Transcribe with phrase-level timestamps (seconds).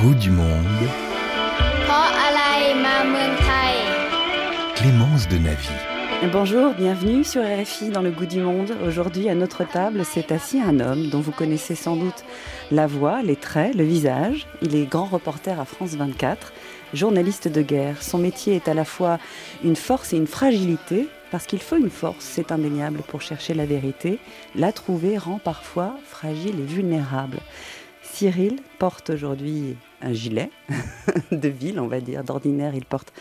[0.00, 0.48] goût du monde.
[4.74, 5.68] Clémence de Navy.
[6.32, 8.72] Bonjour, bienvenue sur RFI dans le goût du monde.
[8.86, 12.24] Aujourd'hui, à notre table, c'est assis un homme dont vous connaissez sans doute
[12.70, 14.46] la voix, les traits, le visage.
[14.62, 16.54] Il est grand reporter à France 24,
[16.94, 18.02] journaliste de guerre.
[18.02, 19.18] Son métier est à la fois
[19.62, 23.66] une force et une fragilité, parce qu'il faut une force, c'est indéniable, pour chercher la
[23.66, 24.18] vérité.
[24.54, 27.38] La trouver rend parfois fragile et vulnérable.
[28.20, 30.50] Cyril porte aujourd'hui un gilet
[31.32, 32.22] de ville, on va dire.
[32.22, 33.14] D'ordinaire, il porte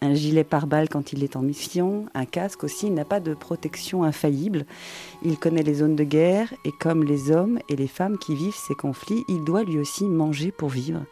[0.00, 2.88] un gilet pare-balles quand il est en mission, un casque aussi.
[2.88, 4.66] Il n'a pas de protection infaillible.
[5.22, 8.56] Il connaît les zones de guerre et comme les hommes et les femmes qui vivent
[8.56, 11.04] ces conflits, il doit lui aussi manger pour vivre.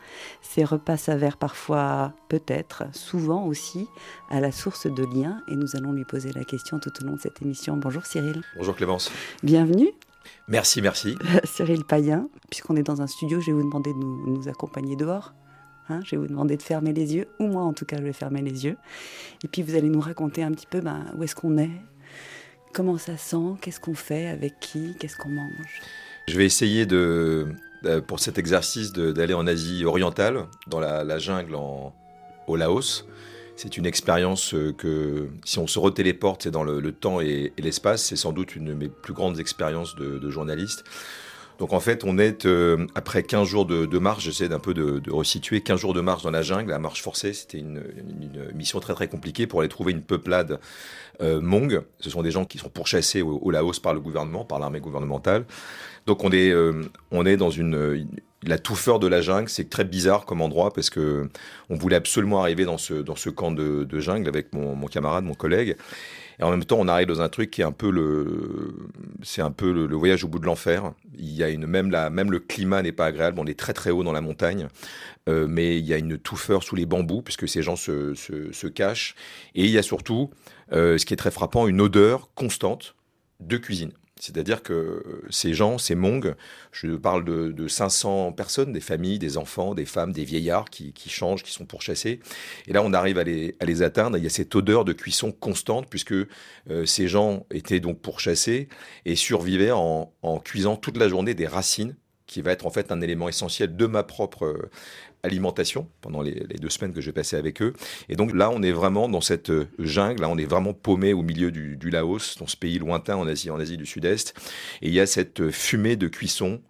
[0.42, 3.86] Ses repas s'avèrent parfois, peut-être, souvent aussi,
[4.30, 7.14] à la source de liens et nous allons lui poser la question tout au long
[7.14, 7.76] de cette émission.
[7.76, 8.42] Bonjour Cyril.
[8.56, 9.12] Bonjour Clémence.
[9.44, 9.92] Bienvenue.
[10.48, 11.16] Merci, merci.
[11.44, 14.96] Cyril Payen, puisqu'on est dans un studio, je vais vous demander de nous, nous accompagner
[14.96, 15.34] dehors.
[15.90, 18.02] Hein, je vais vous demander de fermer les yeux, ou moi en tout cas, je
[18.02, 18.76] vais fermer les yeux.
[19.44, 21.70] Et puis vous allez nous raconter un petit peu ben, où est-ce qu'on est,
[22.72, 25.82] comment ça sent, qu'est-ce qu'on fait, avec qui, qu'est-ce qu'on mange.
[26.28, 27.48] Je vais essayer de,
[27.84, 31.94] euh, pour cet exercice d'aller en Asie orientale, dans la, jungle en,
[32.46, 33.06] au Laos.
[33.58, 38.04] C'est une expérience euh, que, si on se retéléporte, c'est dans le, temps et, l'espace,
[38.04, 40.84] c'est sans doute une de mes plus grandes expériences de, journaliste.
[41.58, 45.10] Donc en fait, on est euh, après 15 jours de, marche, j'essaie d'un peu de,
[45.10, 47.82] resituer, 15 jours de marche dans la jungle, la marche forcée, c'était une,
[48.54, 50.60] mission très très compliquée pour aller trouver une peuplade
[51.20, 51.40] euh.
[51.98, 55.46] Ce sont des gens qui sont pourchassés au, Laos par le gouvernement, par l'armée gouvernementale.
[56.06, 58.06] Donc on est, euh, on est dans une,
[58.46, 61.28] la touffeur de la jungle, c'est très bizarre comme endroit parce que
[61.70, 65.24] on voulait absolument arriver dans ce, dans ce camp de, jungle avec mon, mon camarade,
[65.24, 65.76] mon collègue.
[66.38, 68.76] Et en même temps, on arrive dans un truc qui est un peu le,
[69.22, 70.92] c'est un peu le, voyage au bout de l'enfer.
[71.16, 73.40] Il y a une même la, même le climat n'est pas agréable.
[73.40, 74.68] On est très très haut dans la montagne,
[75.28, 78.52] euh, mais il y a une touffeur sous les bambous puisque ces gens se, se,
[78.52, 79.16] se cachent.
[79.56, 80.30] Et il y a surtout,
[80.72, 82.94] euh, ce qui est très frappant, une odeur constante
[83.40, 83.92] de cuisine.
[84.20, 86.34] C'est-à-dire que ces gens, ces mongs,
[86.72, 91.42] je parle de, 500 personnes, des familles, des enfants, des femmes, des vieillards qui, changent,
[91.42, 92.20] qui sont pourchassés.
[92.66, 94.16] Et là, on arrive à les, atteindre.
[94.16, 96.26] Il y a cette odeur de cuisson constante, puisque euh,
[96.84, 98.68] ces gens étaient donc pourchassés
[99.04, 100.10] et survivaient en
[100.44, 101.94] cuisant toute la journée des racines
[102.28, 104.70] qui va être en fait un élément essentiel de ma propre euh,
[105.24, 107.72] alimentation pendant les, deux semaines que je vais passer avec eux.
[108.08, 111.22] Et donc là, on est vraiment dans cette euh, jungle, on est vraiment paumé au
[111.22, 114.34] milieu du, Laos, dans ce pays lointain en Asie, en Asie du Sud-Est.
[114.82, 116.60] Et il y a cette euh, fumée de cuisson,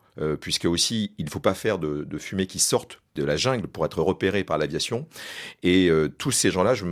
[0.41, 3.87] puisque aussi, il ne faut pas faire de, fumée qui sorte de la jungle pour
[3.87, 5.07] être repéré par l'aviation.
[5.63, 6.85] Et tous ces gens-là, je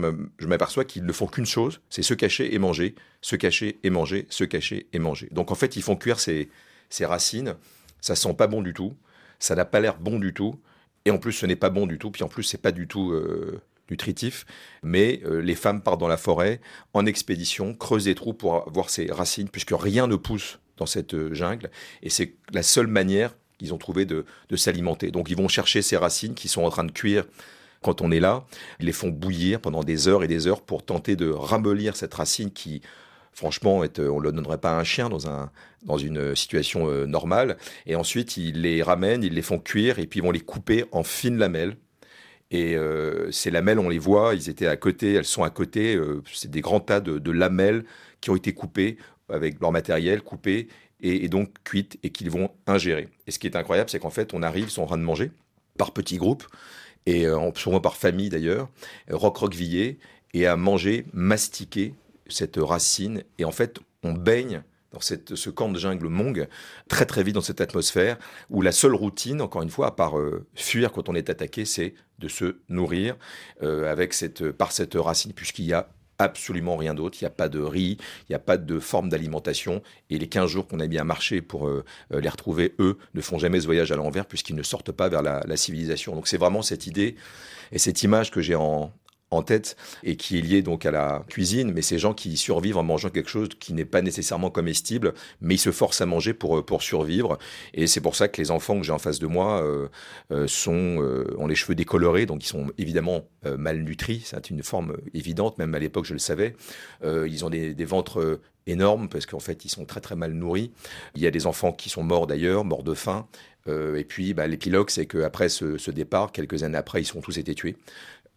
[0.45, 4.27] m'aperçois qu'ils ne font qu'une chose, c'est se cacher et manger, se cacher et manger,
[4.29, 5.27] se cacher et manger.
[5.33, 6.49] Donc en fait, ils font cuire ces
[7.01, 7.57] racines
[8.07, 8.95] ça sent pas bon du tout,
[9.39, 10.59] ça n'a pas l'air bon du tout,
[11.05, 12.87] et en plus ce n'est pas bon du tout, puis en plus c'est pas du
[12.87, 14.45] tout euh, nutritif,
[14.81, 16.61] mais euh, les femmes partent dans la forêt
[16.93, 21.13] en expédition, creusent des trous pour voir ces racines, puisque rien ne pousse dans cette
[21.15, 21.69] euh, jungle,
[22.01, 25.11] et c'est la seule manière qu'ils ont trouvé de, de s'alimenter.
[25.11, 27.25] Donc ils vont chercher ces racines qui sont en train de cuire
[27.81, 28.45] quand on est là,
[28.79, 32.13] ils les font bouillir pendant des heures et des heures pour tenter de ramollir cette
[32.13, 32.81] racine qui
[33.37, 35.51] franchement, euh, on ne le donnerait pas à un chien dans, un,
[35.85, 37.57] dans une situation euh, normale.
[37.85, 40.85] Et ensuite, ils les ramènent, ils les font cuire et puis ils vont les couper
[40.91, 41.77] en fines lamelles.
[42.49, 45.99] Et euh, ces lamelles, on les voit, ils étaient à côté, elles sont à côté.
[46.33, 47.85] c'est des grands tas de, lamelles
[48.21, 48.97] qui ont été coupées
[49.29, 50.67] avec leur matériel, coupées
[51.01, 53.07] et, donc cuites et qu'ils vont ingérer.
[53.27, 55.03] Et ce qui est incroyable, c'est qu'en fait, on arrive, ils sont en train de
[55.03, 55.29] manger
[55.77, 56.47] par petits groupes
[57.05, 58.69] et souvent par famille d'ailleurs,
[59.09, 59.99] roc-roquevillés,
[60.33, 61.93] et à manger, mastiquer
[62.29, 63.23] cette racine.
[63.37, 66.47] Et en fait, on baigne dans cette, ce camp de jungle Mong,
[66.87, 68.17] très très vite dans cette atmosphère,
[68.49, 71.65] où la seule routine, encore une fois, à part euh, fuir quand on est attaqué,
[71.65, 73.15] c'est de se nourrir
[73.63, 75.89] euh, avec cette, par cette racine, puisqu'il y a
[76.19, 77.17] absolument rien d'autre.
[77.21, 79.83] Il n'y a pas de riz, il n'y a pas de forme d'alimentation.
[80.09, 83.21] Et les 15 jours qu'on a mis à marcher pour euh, les retrouver, eux, ne
[83.21, 86.15] font jamais ce voyage à l'envers puisqu'ils ne sortent pas vers la, la civilisation.
[86.15, 87.15] Donc c'est vraiment cette idée
[87.71, 88.91] et cette image que j'ai en,
[89.29, 92.77] en tête et qui est lié donc à la cuisine, mais ces gens qui survivent
[92.77, 96.33] en mangeant quelque chose qui n'est pas nécessairement comestible, mais ils se forcent à manger
[96.33, 97.37] pour, pour survivre.
[97.73, 99.87] Et c'est pour ça que les enfants que j'ai en face de moi euh,
[100.31, 103.25] euh, sont, euh, ont les cheveux décolorés, donc ils sont évidemment
[103.57, 106.55] malnutris, c'est une forme évidente, même à l'époque je le savais.
[107.03, 110.71] ils ont des, ventres énormes parce qu'en fait ils sont très très mal nourris.
[111.15, 113.25] Il y a des enfants qui sont morts d'ailleurs, morts de faim.
[113.67, 117.37] et puis bah, l'épilogue c'est qu'après ce, ce départ, quelques années après, ils sont tous
[117.37, 117.77] été tués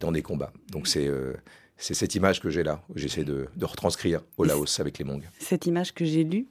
[0.01, 0.51] dans des combats.
[0.71, 1.33] Donc c'est euh,
[1.77, 5.23] c'est cette image que j'ai là, j'essaie de, de, retranscrire au Laos avec les Mongs.
[5.39, 6.45] Cette image que j'ai lue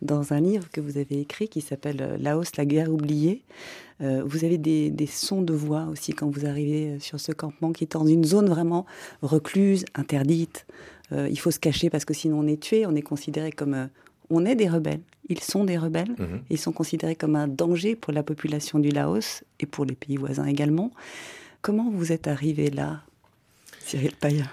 [0.00, 3.42] dans un livre que vous avez écrit qui s'appelle Laos, la guerre oubliée.
[4.00, 7.84] vous avez des, des, sons de voix aussi quand vous arrivez sur ce campement qui
[7.84, 8.86] est dans une zone vraiment
[9.22, 10.66] recluse, interdite.
[11.12, 13.88] il faut se cacher parce que sinon on est tué, on est considéré comme
[14.30, 15.02] on est des rebelles.
[15.28, 16.14] Ils sont des rebelles.
[16.18, 16.42] Mhm.
[16.50, 20.16] Ils sont considérés comme un danger pour la population du Laos et pour les pays
[20.16, 20.90] voisins également.
[21.64, 23.00] Comment vous êtes arrivé là,
[23.80, 24.44] Cyril Paya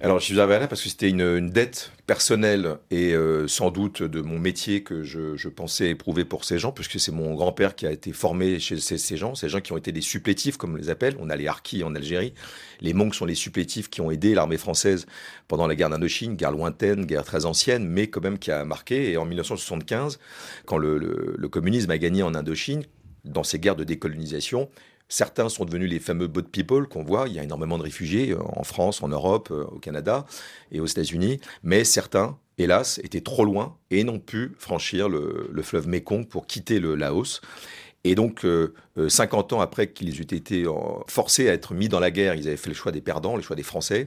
[0.00, 4.02] alors, je suis arrivé là parce que c'était une, dette personnelle et euh, sans doute
[4.02, 7.86] de mon métier que je, pensais éprouver pour ces gens, puisque c'est mon grand-père qui
[7.86, 10.76] a été formé chez ces, gens, ces gens qui ont été des supplétifs, comme on
[10.76, 11.16] les appelle.
[11.20, 12.34] On a les harkis en Algérie.
[12.80, 15.06] Les monks sont les supplétifs qui ont aidé l'armée française
[15.48, 19.10] pendant la guerre d'Indochine, guerre lointaine, guerre très ancienne, mais quand même qui a marqué.
[19.10, 20.18] Et en 1975,
[20.66, 22.84] quand le communisme a gagné en Indochine,
[23.24, 24.68] dans ces guerres de décolonisation,
[25.08, 27.28] Certains sont devenus les fameux boat people qu'on voit.
[27.28, 30.24] Il y a énormément de réfugiés euh, en France, en Europe, euh, au Canada
[30.72, 31.40] et aux États-Unis.
[31.62, 36.80] Mais certains, hélas, étaient trop loin et n'ont pu franchir le, fleuve Mekong pour quitter
[36.80, 37.40] le Laos.
[38.04, 38.46] Et donc,
[39.08, 40.64] 50 euh, ans après qu'ils eut été
[41.06, 43.42] forcés à être mis dans la guerre, ils avaient fait le choix des perdants, le
[43.42, 44.06] choix des Français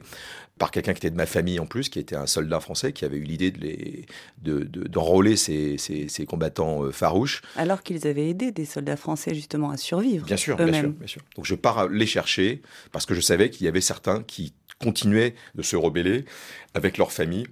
[0.57, 3.05] par quelqu'un qui était de ma famille en plus, qui était un soldat français, qui
[3.05, 7.41] avait eu l'idée de d'enrôler ces, ces, combattants euh, farouches.
[7.55, 10.25] Alors qu'ils avaient aidé des soldats français justement à survivre.
[10.25, 11.21] Bien sûr, bien sûr, bien sûr.
[11.35, 12.61] Donc je pars les chercher
[12.91, 16.25] parce que je savais qu'il y avait certains qui continuaient de se rebeller
[16.73, 17.45] avec leur famille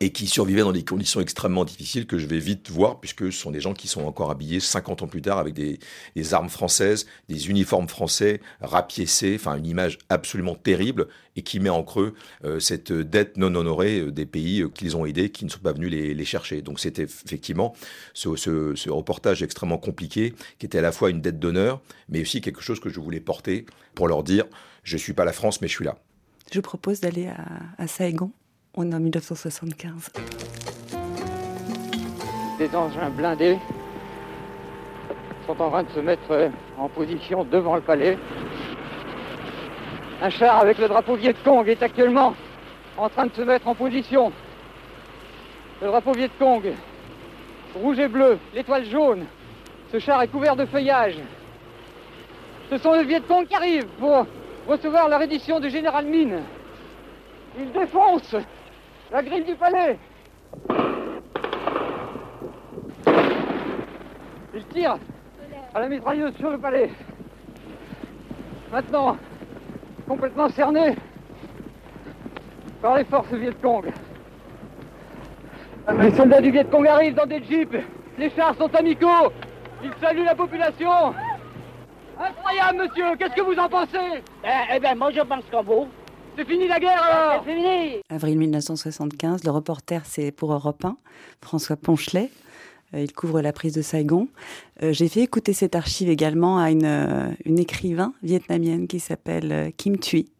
[0.00, 3.38] et qui survivaient dans des conditions extrêmement difficiles que je vais vite voir, puisque ce
[3.38, 5.78] sont des gens qui sont encore habillés 50 ans plus tard avec des,
[6.32, 11.82] armes françaises, des uniformes français, rapiécés, enfin une image absolument terrible, et qui met en
[11.82, 12.14] creux
[12.44, 15.60] euh, cette dette non honorée euh, des pays euh, qu'ils ont aidés, qui ne sont
[15.60, 16.62] pas venus les, chercher.
[16.62, 17.74] Donc c'était effectivement
[18.12, 18.28] ce,
[18.90, 22.78] reportage extrêmement compliqué, qui était à la fois une dette d'honneur, mais aussi quelque chose
[22.78, 24.44] que je voulais porter pour leur dire,
[24.84, 25.96] je ne suis pas la France, mais je suis là.
[26.52, 27.46] Je propose d'aller à,
[27.78, 28.30] à Saigon
[28.78, 30.12] on est en 1975.
[32.58, 33.58] Des engins blindés
[35.46, 38.16] sont en train de se mettre en position devant le palais.
[40.22, 42.34] Un char avec le drapeau Viet Cong est actuellement
[42.96, 44.32] en train de se mettre en position.
[45.82, 46.72] Le drapeau Viet Cong,
[47.74, 49.26] rouge et bleu, l'étoile jaune.
[49.90, 51.16] Ce char est couvert de feuillage.
[52.70, 54.24] Ce sont les Viet Cong qui arrivent pour
[54.68, 56.42] recevoir la reddition du général Mine.
[57.58, 58.36] Ils défoncent
[59.10, 59.98] la grille du palais
[64.54, 64.98] Il tire
[65.74, 66.90] à la mitrailleuse sur le palais.
[68.72, 69.16] Maintenant,
[70.06, 70.96] complètement cerné
[72.82, 73.84] par les forces Viet Cong.
[76.00, 77.76] Les soldats du Viet Cong arrivent dans des jeeps.
[78.18, 79.32] Les chars sont amicaux.
[79.82, 81.14] Ils saluent la population.
[82.18, 83.16] Incroyable, monsieur.
[83.16, 84.22] Qu'est-ce que vous en pensez?
[84.44, 85.88] Eh, eh bien, moi, je pense comme vous.
[86.38, 90.96] C'est fini la guerre alors C'est fini Avril 1975, le reporter c'est pour Europe 1,
[91.42, 92.30] François Ponchelet.
[92.94, 94.28] Euh, il couvre la prise de Saigon.
[94.84, 99.72] Euh, j'ai fait écouter cette archive également à une, euh, une écrivain vietnamienne qui s'appelle
[99.76, 100.30] Kim Thuy,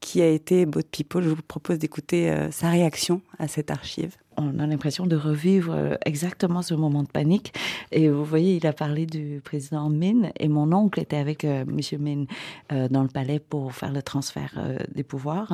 [0.00, 1.22] qui a été Boat People.
[1.22, 5.94] Je vous propose d'écouter sa réaction à cette archive on a l'impression de revivre euh,
[6.04, 7.52] exactement ce moment de panique.
[7.90, 11.50] Et vous voyez, il a parlé du président Min et mon oncle était avec M.
[11.50, 12.24] Euh, Monsieur Min
[12.72, 14.58] euh, dans le palais pour faire le transfert
[14.94, 15.52] des pouvoirs.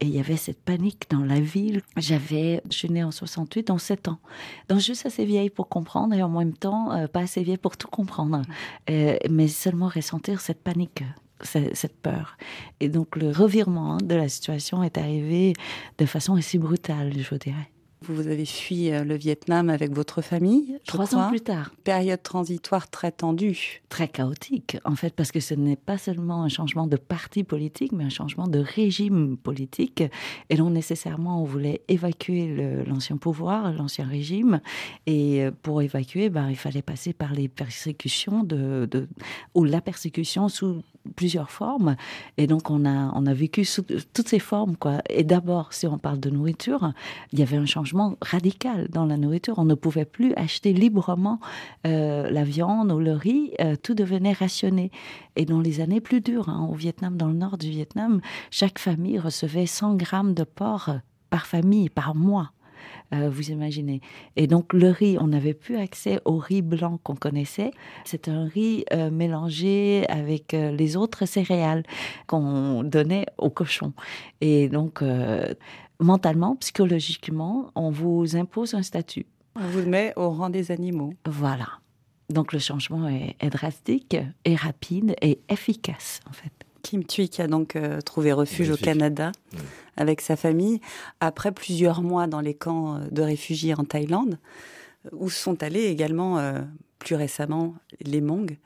[0.00, 1.82] Et il y avait cette panique dans la ville.
[1.96, 4.18] J'avais, je suis née en 68, donc 7 ans.
[4.68, 7.88] Donc juste assez vieille pour comprendre et en même temps pas assez vieille pour tout
[7.88, 8.42] comprendre.
[8.88, 11.02] mais seulement ressentir cette panique
[11.42, 12.36] cette peur.
[12.80, 15.52] Et donc le revirement de la situation est arrivé
[15.98, 17.70] de façon assez brutale, je dirais.
[18.08, 20.78] Vous avez fui euh, le Vietnam avec votre famille.
[20.86, 21.72] Trois ans plus tard.
[21.84, 23.82] Période transitoire très tendue.
[23.88, 27.92] Très chaotique, en fait, parce que ce n'est pas seulement un changement de parti politique,
[27.92, 30.02] mais un changement de régime politique.
[30.50, 34.60] Et donc, nécessairement, on voulait évacuer l'ancien pouvoir, l'ancien régime.
[35.06, 39.08] Et euh, pour évacuer, ben, il fallait passer par les persécutions de, de,
[39.54, 40.82] ou la persécution sous
[41.14, 41.96] plusieurs formes.
[42.36, 45.02] Et donc, on a, on a vécu sous toutes ces formes, quoi.
[45.08, 46.92] Et d'abord, si on parle de nourriture,
[47.32, 49.58] il y avait un changement radical dans la nourriture.
[49.58, 51.40] On ne pouvait plus acheter librement
[51.86, 53.52] euh, la viande ou le riz.
[53.60, 54.90] Euh, tout devenait rationné.
[55.36, 58.20] Et dans les années plus dures, hein, au Vietnam, dans le nord du Vietnam,
[58.50, 60.90] chaque famille recevait 100 grammes de porc
[61.30, 62.52] par famille, par mois.
[63.14, 64.00] Euh, vous imaginez.
[64.36, 67.70] Et donc le riz, on n'avait plus accès au riz blanc qu'on connaissait.
[68.04, 71.84] C'est un riz euh, mélangé avec euh, les autres céréales
[72.26, 73.92] qu'on donnait aux cochons.
[74.40, 75.02] Et donc
[76.00, 79.26] mentalement, psychologiquement, on vous impose un statut.
[79.54, 81.14] On vous met au rang des animaux.
[81.24, 81.68] Voilà.
[82.28, 86.65] Donc le changement est, est drastique, et rapide et efficace en fait.
[86.86, 89.32] Kim Thuy qui a donc euh, trouvé refuge au Canada
[89.96, 90.80] avec sa famille
[91.18, 94.38] après plusieurs mois dans les camps euh, de réfugiés en Thaïlande.
[95.10, 96.38] où sont allés également
[97.00, 98.56] plus récemment les Hmong.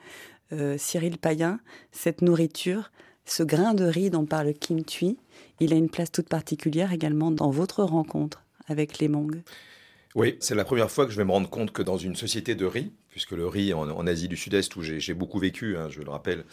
[0.76, 1.60] Cyril Payen,
[1.92, 2.90] cette nourriture,
[3.24, 5.16] ce grain de riz dont parle Kim Thuy,
[5.60, 9.42] il a une place toute particulière également dans votre rencontre avec les Hmong.
[10.16, 12.54] Oui, c'est la première fois que je vais me rendre compte que dans une société
[12.56, 16.02] de riz, puisque le riz en, Asie du Sud-Est, où j'ai beaucoup vécu, hein, je
[16.02, 16.44] le rappelle,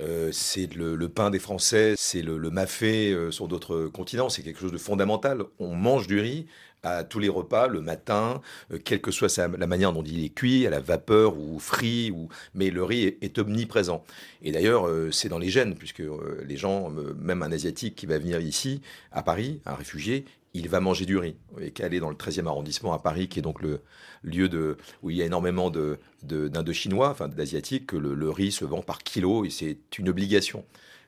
[0.00, 4.60] euh, c'est le, pain des Français, c'est le, mafé euh, sur d'autres continents, c'est quelque
[4.60, 5.42] chose de fondamental.
[5.58, 6.46] On mange du riz
[6.84, 8.40] à tous les repas, le matin,
[8.72, 12.12] euh, quelle que soit la manière dont il est cuit, à la vapeur ou frit,
[12.12, 12.28] ou...
[12.54, 14.04] mais le riz est, omniprésent.
[14.42, 16.02] Et d'ailleurs, c'est dans les gènes, puisque
[16.46, 20.24] les gens, même un Asiatique qui va venir ici, à Paris, un réfugié,
[20.54, 21.36] il va manger du riz.
[21.60, 23.80] Et qu'elle est dans le 13e arrondissement à Paris, qui est donc le
[24.22, 25.70] lieu de, où il y a énormément
[26.22, 30.64] d'Indochinois, de, enfin d'Asiatiques, que le, riz se vend par kilo et c'est une obligation.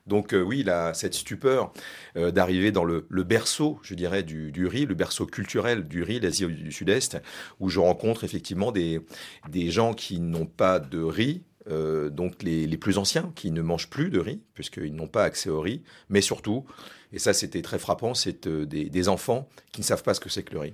[0.07, 1.71] Donc euh, oui, a cette stupeur
[2.17, 6.47] euh, d'arriver dans le, berceau, je dirais, du, riz, le berceau culturel du riz, l'Asie
[6.47, 7.21] du Sud-Est,
[7.59, 9.01] où je rencontre effectivement des,
[9.49, 13.61] des gens qui n'ont pas de riz, euh, donc les, les, plus anciens, qui ne
[13.61, 16.65] mangent plus de riz, puisqu'ils n'ont pas accès au riz, mais surtout
[17.13, 20.29] et ça, c'était très frappant, c'est euh, des, enfants qui ne savent pas ce que
[20.29, 20.73] c'est que le riz.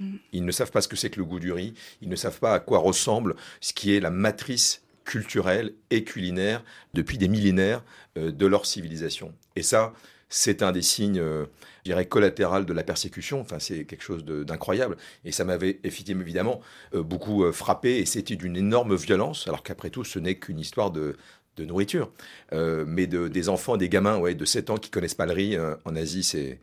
[0.00, 0.16] Mm.
[0.32, 2.38] Ils ne savent pas ce que c'est que le goût du riz, ils ne savent
[2.38, 6.64] pas à quoi ressemble ce qui est la matrice culturelle et culinaire
[6.94, 7.84] depuis des millénaires
[8.16, 9.34] euh, de leur civilisation.
[9.56, 9.92] Et ça,
[10.28, 11.46] c'est un des signes, euh,
[11.84, 13.40] je dirais, collatéral de la persécution.
[13.40, 14.96] Enfin, c'est quelque chose d'incroyable.
[15.24, 16.60] Et ça m'avait évidemment
[16.92, 17.98] beaucoup frappé.
[17.98, 21.16] Et c'était d'une énorme violence, alors qu'après tout, ce n'est qu'une histoire de,
[21.62, 22.10] nourriture.
[22.52, 25.32] Euh, mais de, des enfants, des gamins ouais, de 7 ans qui connaissent pas le
[25.32, 26.58] riz euh, en Asie, c'est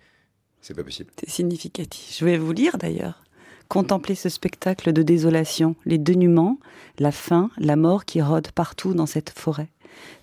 [0.61, 1.09] c'est pas possible.
[1.19, 2.17] C'est significatif.
[2.19, 3.23] Je vais vous lire d'ailleurs.
[3.67, 6.59] Contempler ce spectacle de désolation, les dénûments,
[6.99, 9.69] la faim, la mort qui rôdent partout dans cette forêt.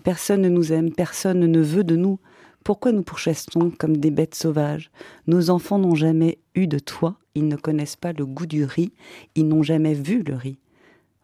[0.05, 2.21] Personne ne nous aime, personne ne veut de nous.
[2.69, 4.91] Pourquoi nous pourchassons comme des bêtes sauvages?
[5.27, 8.93] Nos enfants n'ont jamais eu de toi, ils ne connaissent pas le goût du riz,
[9.35, 10.59] ils n'ont jamais vu le riz.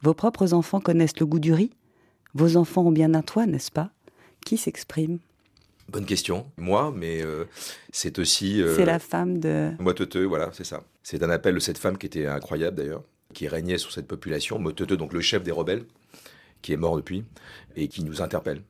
[0.01, 1.69] Vos propres enfants connaissent le goût du riz?
[2.33, 3.91] Vos enfants ont bien un toit, n'est-ce pas?
[4.47, 5.19] Qui s'exprime?
[5.91, 6.47] Bonne question.
[6.57, 7.45] Moi, mais euh,
[7.93, 8.63] c'est aussi.
[8.63, 9.73] Euh, c'est la femme de.
[9.79, 10.83] Moteteux, voilà, c'est ça.
[11.03, 13.03] C'est un appel de cette femme qui était incroyable d'ailleurs,
[13.35, 14.59] qui régnait sur cette population.
[14.59, 15.85] Moteteux, donc le chef des rebelles,
[16.63, 17.23] qui est mort depuis,
[17.77, 18.63] et qui nous interpelle.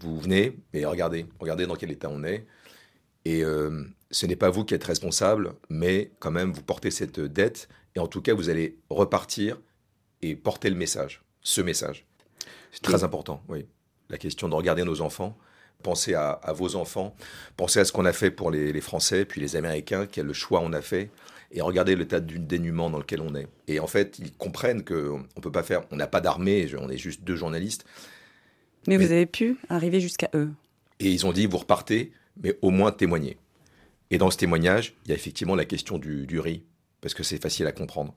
[0.00, 2.46] Vous venez, et regardez, regardez dans quel état on est.
[3.24, 7.20] Et euh, ce n'est pas vous qui êtes responsable, mais quand même, vous portez cette
[7.20, 9.58] dette, et en tout cas, vous allez repartir
[10.22, 12.06] et porter le message, ce message.
[12.72, 13.66] C'est très important, oui.
[14.08, 15.36] La question de regarder nos enfants,
[15.82, 17.14] penser à, vos enfants,
[17.56, 20.60] penser à ce qu'on a fait pour les, Français, puis les Américains, quel le choix
[20.60, 21.10] on a fait,
[21.50, 23.48] et regarder l'état du dénuement dans lequel on est.
[23.68, 26.88] Et en fait, ils comprennent qu'on ne peut pas faire, on n'a pas d'armée, on
[26.88, 27.84] est juste deux journalistes.
[28.86, 30.50] Mais, vous avez pu arriver jusqu'à eux.
[31.00, 32.12] Et ils ont dit, vous repartez,
[32.42, 33.36] mais au moins témoignez.
[34.10, 36.64] Et dans ce témoignage, il y a effectivement la question du, du riz,
[37.00, 38.14] parce que c'est facile à comprendre.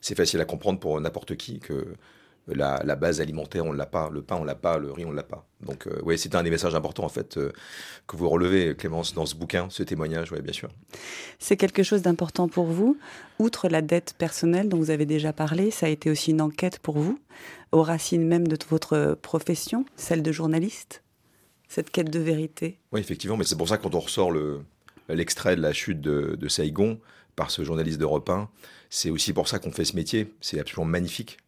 [0.00, 1.96] C'est facile à comprendre pour n'importe qui que
[2.54, 5.10] la, base alimentaire, on ne l'a pas, le pain, on l'a pas, le riz, on
[5.10, 5.46] ne l'a pas.
[5.60, 7.52] Donc, euh, oui, c'est un des messages importants, en fait, euh,
[8.06, 10.68] que vous relevez, Clémence, dans ce bouquin, ce témoignage, oui, bien sûr.
[11.38, 12.96] C'est quelque chose d'important pour vous.
[13.38, 16.78] Outre la dette personnelle dont vous avez déjà parlé, ça a été aussi une enquête
[16.78, 17.18] pour vous,
[17.72, 21.02] aux racines même de votre profession, celle de journaliste,
[21.68, 22.78] cette quête de vérité?
[22.92, 24.32] Oui, effectivement, mais c'est pour ça que quand on ressort
[25.08, 27.00] l'extrait de la chute de, de Saigon
[27.34, 28.48] par ce journaliste d'Europe 1,
[28.88, 30.32] c'est aussi pour ça qu'on fait ce métier.
[30.40, 31.38] C'est absolument magnifique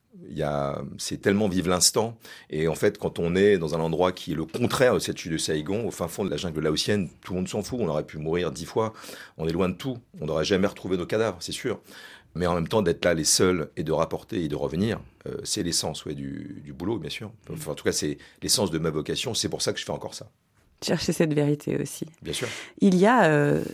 [0.98, 2.16] c'est tellement vivre l'instant.
[2.50, 5.18] Et en fait, quand on est dans un endroit qui est le contraire de cette
[5.18, 7.78] chute de Saigon, au fin fond de la jungle laotienne, tout le monde s'en fout.
[7.80, 8.92] On aurait pu mourir dix fois.
[9.36, 9.98] On est loin de tout.
[10.20, 11.80] On n'aurait jamais retrouvé nos cadavres, c'est sûr.
[12.38, 15.36] Mais en même temps, d'être là les seuls et de rapporter et de revenir, euh,
[15.44, 17.30] c'est l'essence ouais, du, boulot, bien sûr.
[17.50, 19.34] en tout cas, c'est l'essence de ma vocation.
[19.34, 20.30] C'est pour ça que je fais encore ça.
[20.82, 22.06] Chercher cette vérité aussi.
[22.22, 22.48] Bien sûr.
[22.80, 23.64] Il y a euh,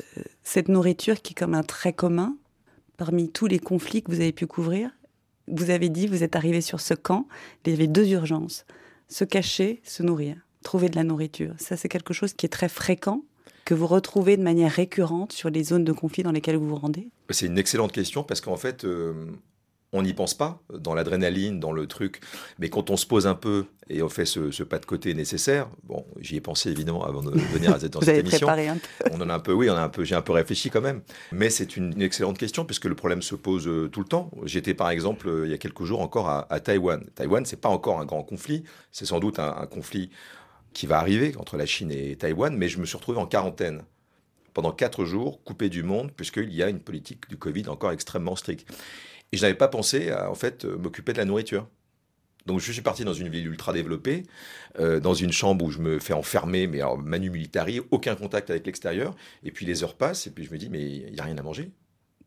[0.43, 2.37] cette nourriture qui est comme un trait commun
[2.97, 4.91] parmi tous les conflits que vous avez pu couvrir
[5.49, 7.27] vous avez dit, vous êtes arrivé sur ce camp,
[7.65, 8.65] il y avait deux urgences.
[9.09, 11.55] Se cacher, se nourrir, trouver de la nourriture.
[11.59, 13.23] Ça, c'est quelque chose qui est très fréquent,
[13.65, 16.77] que vous retrouvez de manière récurrente sur les zones de conflit dans lesquelles vous vous
[16.77, 17.09] rendez?
[17.31, 19.15] C'est une excellente question parce qu'en fait, euh,
[19.95, 22.21] on n'y pense pas dans l'adrénaline, dans le truc.
[22.59, 25.69] Mais quand on se pose un peu et on fait ce, pas de côté nécessaire,
[25.85, 28.47] bon, j'y ai pensé évidemment avant de venir à cette, Vous avez émission.
[28.49, 29.11] Préparé un peu.
[29.13, 30.81] On en a un peu, oui, on a un peu, j'ai un peu réfléchi quand
[30.81, 31.01] même.
[31.31, 34.33] Mais c'est une, excellente question puisque le problème se pose euh, tout le temps.
[34.43, 37.05] J'étais par exemple euh, il y a quelques jours encore à, à Taïwan.
[37.15, 38.65] Taïwan, c'est pas encore un grand conflit.
[38.91, 40.11] C'est sans doute un, un conflit
[40.75, 43.83] qui va arriver entre la Chine et Taïwan, mais je me suis retrouvé en quarantaine
[44.53, 48.37] pendant quatre jours, coupé du monde, puisqu'il y a une politique du Covid encore extrêmement
[48.37, 48.71] stricte.
[49.33, 51.67] Et je n'avais pas pensé à en fait euh, m'occuper de la nourriture.
[52.47, 54.25] Donc je suis parti dans une ville ultra développée,
[54.79, 58.51] euh, dans une chambre où je me fais enfermer, mais alors manu militari, aucun contact
[58.51, 59.17] avec l'extérieur.
[59.43, 61.39] Et puis les heures passent, et puis je me dis, mais il n'y a rien
[61.39, 61.71] à manger.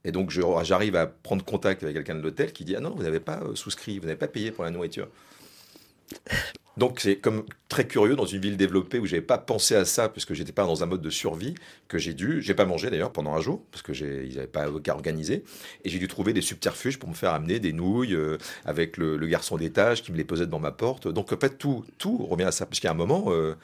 [0.03, 3.03] Et donc, j'arrive à prendre contact avec quelqu'un de l'hôtel qui dit Ah non, vous
[3.03, 5.09] n'avez pas souscrit, vous n'avez pas payé pour la nourriture.
[6.77, 10.09] Donc c'est comme très curieux dans une ville développée où j'avais pas pensé à ça
[10.09, 11.55] puisque j'étais pas dans un mode de survie
[11.87, 14.67] que j'ai dû, j'ai pas mangé d'ailleurs pendant un jour parce que ils n'avaient pas
[14.83, 15.43] qu'à organiser
[15.83, 19.17] et j'ai dû trouver des subterfuges pour me faire amener des nouilles euh, avec le,
[19.27, 21.07] garçon d'étage qui me les posait devant ma porte.
[21.07, 23.55] Donc en fait tout tout revient à ça parce qu'il y a un moment euh,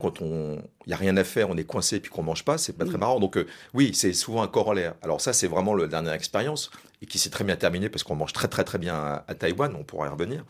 [0.00, 2.58] quand on il y a rien à faire, on est coincé puis qu'on mange pas,
[2.58, 3.20] c'est pas très marrant.
[3.20, 4.94] Donc euh, oui, c'est souvent un corollaire.
[5.02, 6.72] Alors ça c'est vraiment la dernière expérience
[7.02, 9.34] et qui s'est très bien terminée parce qu'on mange très très très bien à, à
[9.36, 10.44] Taïwan, on pourra y revenir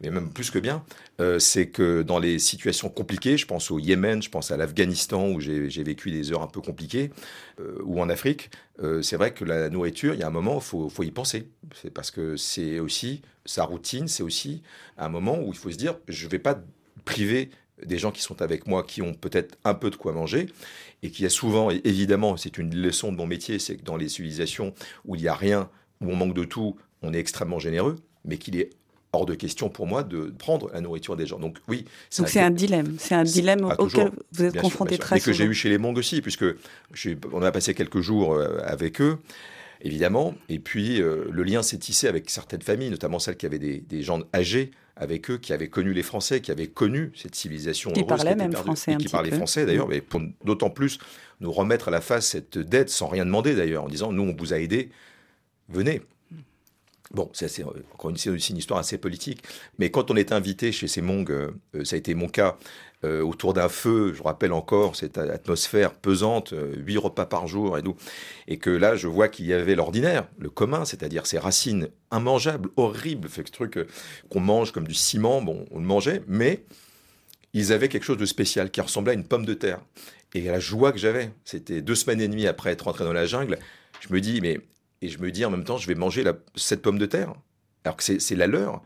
[0.00, 0.84] mais même plus que bien,
[1.20, 5.28] euh, c'est que dans les situations compliquées, je pense au Yémen, je pense à l'Afghanistan
[5.28, 7.10] où j'ai vécu des heures un peu compliquées,
[7.60, 8.50] euh, ou en Afrique,
[8.82, 11.48] euh, c'est vrai que la nourriture, il y a un moment, il faut, y penser.
[11.80, 14.62] C'est parce que c'est aussi sa routine, c'est aussi
[14.98, 16.60] un moment où il faut se dire, je ne vais pas
[17.04, 17.50] priver
[17.84, 20.46] des gens qui sont avec moi, qui ont peut-être un peu de quoi manger,
[21.02, 24.08] et qui a souvent, évidemment, c'est une leçon de mon métier, c'est que dans les
[24.08, 24.74] civilisations
[25.04, 25.68] où il n'y a rien,
[26.00, 28.70] où on manque de tout, on est extrêmement généreux, mais qu'il est
[29.14, 31.38] hors de question pour moi de prendre la nourriture des gens.
[31.38, 31.84] Donc oui.
[32.18, 35.32] Donc c'est un, dilemme, c'est un dilemme auquel vous êtes confronté très souvent.
[35.32, 36.44] Et que j'ai eu chez les Mongs aussi, puisque
[37.32, 39.18] on a passé quelques jours euh, avec eux
[39.84, 40.34] évidemment.
[40.48, 44.02] Et puis, euh, le lien s'est tissé avec certaines familles, notamment celles qui avaient des,
[44.02, 48.04] gens âgés avec eux, qui avaient connu les Français, qui avaient connu cette civilisation qui
[48.04, 50.98] parlaient même français et qui parlaient français d'ailleurs, mais pour d'autant plus
[51.40, 54.36] nous remettre à la face cette dette sans rien demander d'ailleurs, en disant nous on
[54.36, 54.90] vous a aidé,
[55.68, 56.00] venez.
[57.10, 59.42] Bon, c'est encore une, une histoire assez politique.
[59.78, 61.50] Mais quand on est invité chez ces Mongs, euh,
[61.84, 62.56] ça a été mon cas,
[63.04, 67.76] euh, autour d'un feu, je rappelle encore cette atmosphère pesante, euh, huit repas par jour
[67.76, 67.96] et tout,
[68.48, 72.70] et que là, je vois qu'il y avait l'ordinaire, le commun, c'est-à-dire ces racines immangeables,
[72.76, 73.78] horribles, fait ce truc
[74.30, 76.64] qu'on mange comme du ciment, bon, on le mangeait, mais
[77.52, 79.80] ils avaient quelque chose de spécial qui ressemblait à une pomme de terre.
[80.32, 83.26] Et la joie que j'avais, c'était deux semaines et demie après être rentré dans la
[83.26, 83.58] jungle,
[84.00, 84.60] je me dis, mais
[85.04, 86.24] et je me dis en même temps, je vais manger
[86.56, 87.34] cette pomme de terre,
[87.84, 88.82] alors que c'est la leur.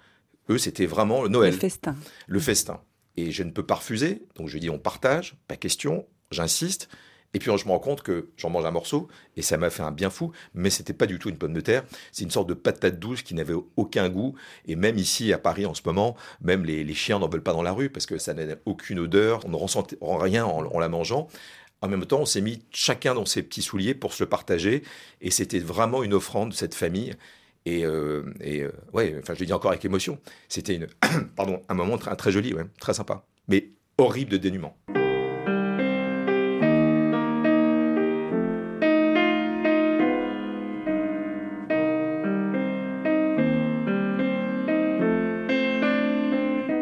[0.51, 1.53] Eux, c'était vraiment le Noël.
[1.53, 1.97] Le festin.
[2.27, 2.81] Le festin.
[3.17, 4.27] Et je ne peux pas refuser.
[4.35, 6.89] Donc je dis, on partage, pas question, j'insiste.
[7.35, 9.83] Et puis je me rends compte que j'en mange un morceau et ça m'a fait
[9.83, 11.85] un bien fou, mais c'était pas du tout une pomme de terre.
[12.11, 14.35] C'est une sorte de patate douce qui n'avait aucun goût.
[14.67, 17.63] Et même ici à Paris en ce moment, même les, chiens n'en veulent pas dans
[17.63, 19.45] la rue parce que ça n'a aucune odeur.
[19.45, 21.29] On ne ressent rien en la mangeant.
[21.81, 24.83] En même temps, on s'est mis chacun dans ses petits souliers pour se le partager.
[25.21, 27.15] Et c'était vraiment une offrande de cette famille.
[27.67, 30.19] Et, euh, euh, ouais, enfin, je le dis encore avec émotion.
[30.49, 30.89] C'était une,
[31.37, 34.77] pardon, un moment très, joli, très sympa, mais horrible de dénuement.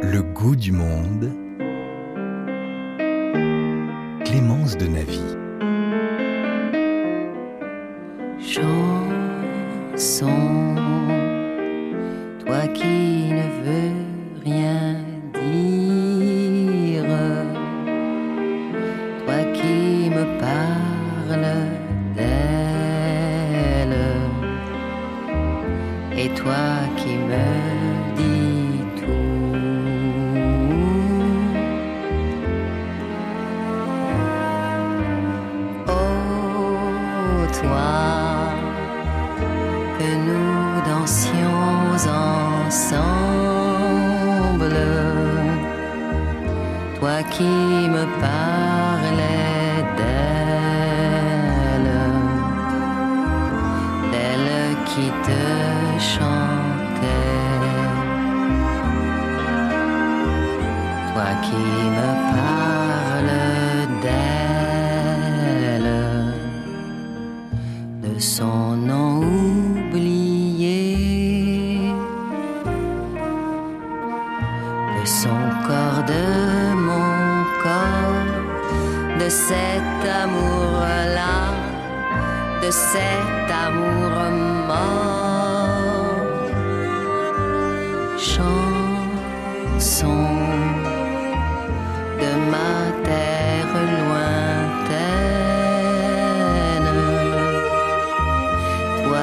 [0.02, 1.45] Le goût du monde
[4.36, 5.18] Clémence de Navy.
[9.98, 10.28] Chanson,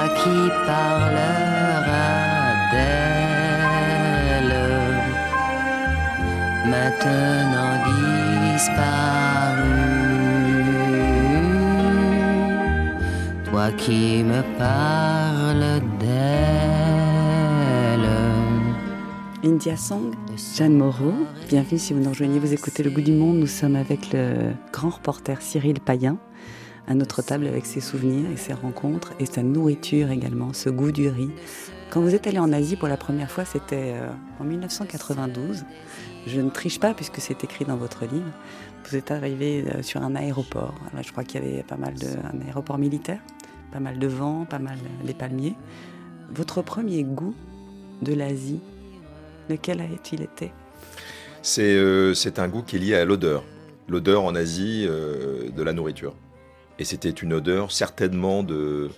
[0.03, 1.91] toi qui parleras
[2.71, 4.53] d'elle,
[6.69, 7.75] maintenant
[8.53, 8.83] disparu.
[13.45, 16.23] Toi qui me parles d'elle.
[19.45, 20.11] India Song,
[20.55, 21.13] Jeanne Moreau,
[21.49, 24.53] bienvenue si vous nous rejoignez, vous écoutez Le Goût du Monde, nous sommes avec le
[24.71, 26.17] grand reporter Cyril Payen.
[26.87, 30.91] À notre table avec ses souvenirs et ses rencontres et sa nourriture également, ce goût
[30.91, 31.31] du riz.
[31.89, 35.63] Quand vous êtes allé en Asie pour la première fois, c'était euh, en 1992.
[36.25, 38.31] Je ne triche pas puisque c'est écrit dans votre livre.
[38.89, 40.73] Vous êtes arrivé euh, sur un aéroport.
[41.01, 43.19] je crois qu'il y avait pas mal de un aéroport militaire,
[43.71, 45.55] pas mal de vent, pas mal des palmiers.
[46.33, 47.35] Votre premier goût
[48.01, 48.59] de l'Asie,
[49.49, 50.51] lequel a-t-il été?
[51.41, 51.77] C'est
[52.15, 53.43] c'est un goût qui est lié à l'odeur.
[53.87, 56.15] L'odeur en Asie de la nourriture.
[56.83, 58.89] Et c'était une odeur certainement de,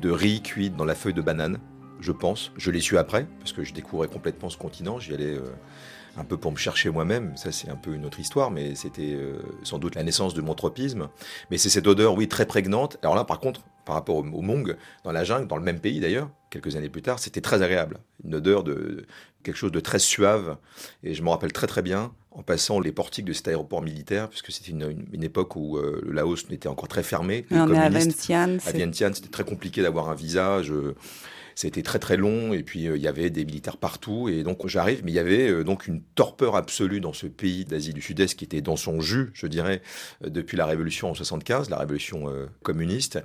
[0.00, 1.58] de riz cuit dans la feuille de banane,
[1.98, 2.52] je pense.
[2.56, 5.00] Je l'ai su après, parce que je découvrais complètement ce continent.
[5.00, 5.52] J'y allais euh,
[6.16, 7.36] un peu pour me chercher moi-même.
[7.36, 10.40] Ça, c'est un peu une autre histoire, mais c'était euh, sans doute la naissance de
[10.40, 11.08] mon tropisme.
[11.50, 12.96] Mais c'est cette odeur, oui, très prégnante.
[13.02, 15.80] Alors là, par contre, par rapport au, au Mong, dans la jungle, dans le même
[15.80, 17.98] pays d'ailleurs, quelques années plus tard, c'était très agréable.
[18.24, 19.04] Une odeur de
[19.42, 20.58] quelque chose de très suave.
[21.02, 24.28] Et je me rappelle très très bien en passant les portiques de cet aéroport militaire,
[24.28, 27.44] puisque c'était une, une, époque où euh, le Laos n'était encore très fermé.
[27.50, 28.60] On est à Vientiane.
[28.66, 30.62] À Vientiane, c'était très compliqué d'avoir un visa.
[30.62, 30.94] Je,
[31.60, 34.66] c'était très très long et puis euh, il y avait des militaires partout et donc
[34.66, 38.00] j'arrive mais il y avait euh, donc une torpeur absolue dans ce pays d'Asie du
[38.00, 39.82] Sud-Est qui était dans son jus, je dirais,
[40.24, 42.28] euh, depuis la révolution en 75, la révolution
[42.62, 43.18] communiste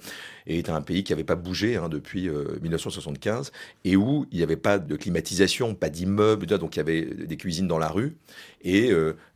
[0.48, 2.30] et était un pays qui n'avait pas bougé hein, depuis
[2.62, 3.52] 1975
[3.84, 7.38] et où il n'y avait pas de climatisation, pas d'immeubles, donc il y avait des
[7.38, 8.16] cuisines dans la rue
[8.62, 8.90] et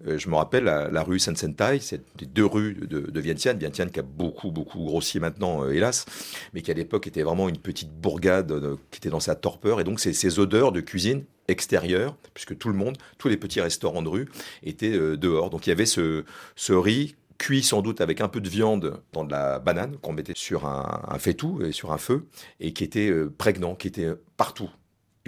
[0.06, 4.00] je me rappelle la, rue Sensentai, c'est les deux rues de, de Vientiane, Vientiane qui
[4.00, 6.06] a beaucoup beaucoup grossi maintenant hélas,
[6.54, 8.52] mais qui à l'époque était vraiment une petite bourgade
[8.92, 9.80] qui était dans sa torpeur.
[9.80, 13.62] Et donc, c'est ces odeurs de cuisine extérieure, puisque tout le monde, tous les petits
[13.62, 14.30] restaurants de rue
[14.64, 15.50] étaient euh, dehors.
[15.50, 16.24] Donc, il y avait ce,
[16.56, 20.14] ce riz cuit sans doute avec un peu de viande dans de la banane qu'on
[20.14, 22.28] mettait sur un, un faitout et sur un feu
[22.60, 24.70] et qui était euh, prégnant, qui était partout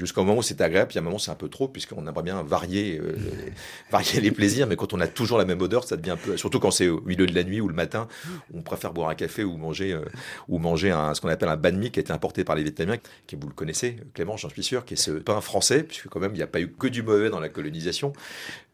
[0.06, 2.24] jusqu'au moment où c'est agréable, puis à un moment c'est un peu trop, puisqu'on aimerait
[2.24, 3.16] bien varier, euh,
[3.92, 6.38] varier les plaisirs, mais quand on a toujours la même odeur, ça devient un peu.
[6.38, 8.08] Surtout quand c'est au milieu de la nuit ou le matin,
[8.54, 10.06] on préfère boire un café ou manger, euh,
[10.48, 12.64] ou manger un, ce qu'on appelle un banh mi qui a été importé par les
[12.64, 16.08] Vietnamiens, qui vous le connaissez, Clément, j'en suis sûr, qui est ce pain français, puisque
[16.10, 18.14] quand même il n'y a pas eu que du mauvais dans la colonisation.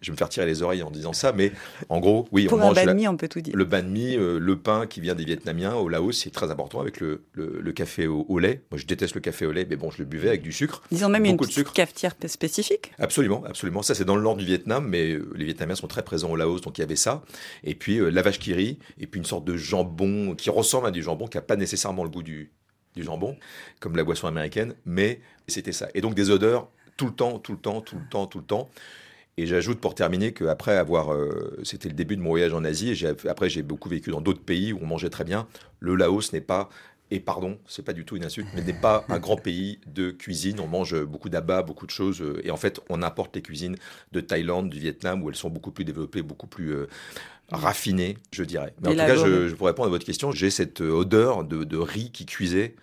[0.01, 1.51] Je vais me faire tirer les oreilles en disant ça, mais
[1.89, 3.55] en gros, oui, Pour on mange un banh mi, on peut tout dire.
[3.55, 6.79] le banh mi, euh, le pain qui vient des Vietnamiens au Laos, c'est très important
[6.79, 8.61] avec le, le, le café au, au, lait.
[8.69, 10.83] Moi, je déteste le café au lait, mais bon, je le buvais avec du sucre.
[10.91, 11.73] Disons même beaucoup une de sucre.
[11.73, 12.91] cafetière spécifique.
[12.99, 13.81] Absolument, absolument.
[13.81, 16.35] Ça, c'est dans le nord du Vietnam, mais euh, les Vietnamiens sont très présents au
[16.35, 17.23] Laos, donc il y avait ça.
[17.63, 20.87] Et puis euh, la vache qui rit, et puis une sorte de jambon qui ressemble
[20.87, 22.51] à du jambon, qui n'a pas nécessairement le goût du,
[22.95, 23.35] du jambon,
[23.79, 25.87] comme la boisson américaine, mais c'était ça.
[25.95, 28.43] Et donc des odeurs tout le temps, tout le temps, tout le temps, tout le
[28.45, 28.69] temps.
[29.39, 32.91] Et j'ajoute pour terminer qu'après avoir, euh, c'était le début de mon voyage en Asie,
[32.91, 35.47] et après j'ai beaucoup vécu dans d'autres pays où on mangeait très bien.
[35.79, 36.69] Le Laos n'est pas,
[37.11, 40.11] et pardon, c'est pas du tout une insulte, mais n'est pas un grand pays de
[40.11, 40.59] cuisine.
[40.59, 43.77] On mange beaucoup d'abats, beaucoup de choses, euh, et en fait on importe les cuisines
[44.11, 46.87] de Thaïlande, du Vietnam, où elles sont beaucoup plus développées, beaucoup plus euh,
[47.51, 48.73] raffinées, je dirais.
[48.81, 51.43] Mais en tout cas, je, je pour répondre à votre question, j'ai cette euh, odeur
[51.43, 52.75] de, de riz qui cuisait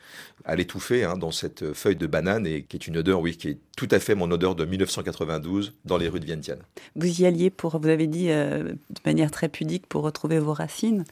[0.45, 3.49] à l'étouffer hein, dans cette feuille de banane, et qui est une odeur, oui, qui
[3.49, 6.61] est tout à fait mon odeur de 1992 dans les rues de Vientiane.
[6.97, 10.53] Vous y alliez pour, vous avez dit euh, de manière très pudique, pour retrouver vos
[10.53, 11.05] racines.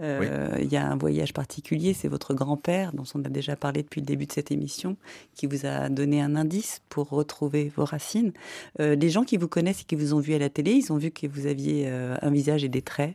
[0.00, 3.82] Euh, Il y a un voyage particulier, c'est votre grand-père, dont on a déjà parlé
[3.82, 4.96] depuis le début de cette émission,
[5.34, 8.32] qui vous a donné un indice pour retrouver vos racines.
[8.80, 10.92] Euh, les gens qui vous connaissent et qui vous ont vu à la télé, ils
[10.92, 13.14] ont vu que vous aviez euh, un visage et des traits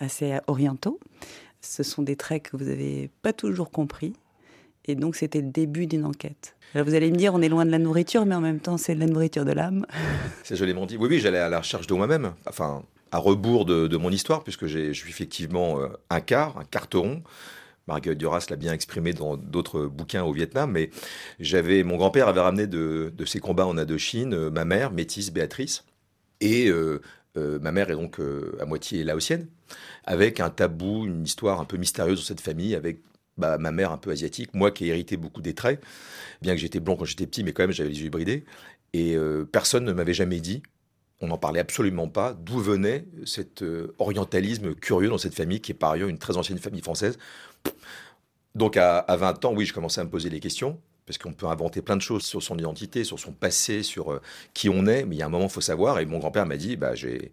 [0.00, 1.00] assez orientaux.
[1.60, 4.14] Ce sont des traits que vous n'avez pas toujours compris.
[4.88, 6.54] Et donc, c'était le début d'une enquête.
[6.74, 8.76] Alors, vous allez me dire, on est loin de la nourriture, mais en même temps,
[8.76, 9.84] c'est de la nourriture de l'âme.
[10.44, 10.96] C'est joliment dit.
[10.96, 12.34] Oui, oui, j'allais à la recherche de moi-même.
[12.46, 16.64] Enfin, à rebours de, de mon histoire, puisque je suis effectivement euh, un quart, un
[16.64, 17.22] carteron.
[17.86, 20.90] Marguerite Duras l'a bien exprimé dans d'autres bouquins au Vietnam, mais
[21.38, 25.30] j'avais, mon grand-père avait ramené de, de ses combats en Indochine euh, ma mère, métisse
[25.30, 25.84] Béatrice,
[26.40, 27.00] et euh,
[27.36, 28.18] ma mère est donc
[28.60, 29.46] à moitié laotienne,
[30.04, 33.02] avec un tabou, une histoire un peu mystérieuse dans cette famille, avec
[33.36, 35.82] bah, ma mère un peu asiatique, moi qui ai hérité beaucoup des traits,
[36.40, 38.46] bien que j'étais blond quand j'étais petit, mais quand même j'avais les yeux bridés,
[38.94, 39.18] et
[39.52, 40.62] personne ne m'avait jamais dit,
[41.20, 45.72] on n'en parlait absolument pas, d'où venait cet euh, orientalisme curieux dans cette famille, qui
[45.72, 47.18] est par ailleurs une très ancienne famille française.
[48.54, 51.32] Donc à, à 20 ans, oui, je commençais à me poser les questions, parce qu'on
[51.32, 54.20] peut inventer plein de choses sur son identité, sur son passé, sur euh,
[54.54, 56.46] qui on est, mais il y a un moment, il faut savoir, et mon grand-père
[56.46, 57.32] m'a dit, bah, j'ai...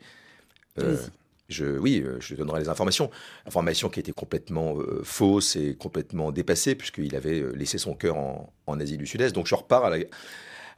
[0.79, 1.09] euh, Vas-y.
[1.49, 3.09] je, oui, euh, je donnerai les informations.
[3.45, 8.17] Informations qui étaient complètement euh, fausses et complètement dépassées, puisqu'il avait euh, laissé son cœur
[8.17, 9.33] en, en Asie du Sud-Est.
[9.33, 10.03] Donc je repars à la,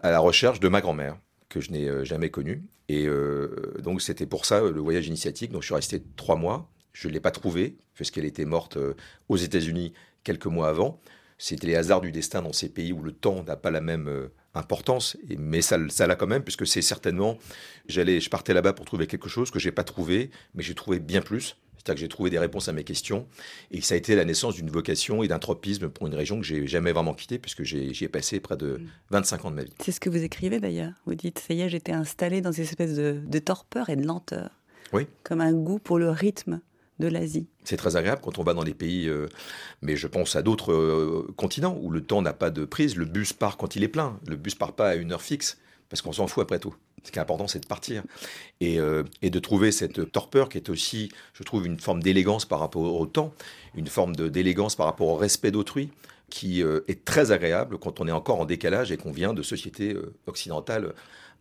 [0.01, 1.17] à la recherche de ma grand-mère,
[1.49, 2.63] que je n'ai euh, jamais connue.
[2.89, 5.51] Et euh, donc c'était pour ça euh, le voyage initiatique.
[5.51, 6.71] Donc je suis resté trois mois.
[6.93, 8.77] Je ne l'ai pas trouvée, puisqu'elle était morte
[9.27, 9.91] aux États-Unis
[10.23, 11.01] quelques mois avant.
[11.37, 14.29] C'était les hasards du destin dans ces pays où le temps n'a pas la même
[14.53, 17.37] importance, mais ça ça l'a quand même, puisque c'est certainement,
[17.89, 21.01] j'allais, je partais là-bas pour trouver quelque chose que j'ai pas trouvé, mais j'ai trouvé
[21.01, 21.57] bien plus.
[21.85, 23.27] C'est-à-dire que j'ai trouvé des réponses à mes questions
[23.69, 26.45] et ça a été la naissance d'une vocation et d'un tropisme pour une région que
[26.45, 29.73] j'ai jamais vraiment quittée puisque j'y ai passé près de 25 ans de ma vie.
[29.83, 30.93] C'est ce que vous écrivez d'ailleurs.
[31.05, 34.03] Vous dites, ça y est, j'étais installé dans une espèce de, de torpeur et de
[34.03, 34.49] lenteur.
[34.93, 35.05] Oui.
[35.23, 36.59] Comme un goût pour le rythme
[36.97, 37.47] de l'Asie.
[37.63, 39.27] C'est très agréable quand on va dans des pays, euh,
[39.83, 42.95] mais je pense à d'autres euh, continents où le temps n'a pas de prise.
[42.95, 44.19] Le bus part quand il est plein.
[44.27, 46.73] Le bus part pas à une heure fixe parce qu'on s'en fout après tout.
[47.05, 48.03] Ce qui est important, c'est de partir.
[48.59, 52.45] Et, euh, et de trouver cette torpeur qui est aussi, je trouve, une forme d'élégance
[52.45, 53.33] par rapport au temps,
[53.75, 55.89] une forme d'élégance par rapport au respect d'autrui
[56.29, 59.41] qui euh, est très agréable quand on est encore en décalage et qu'on vient de
[59.43, 60.93] sociétés euh, occidentales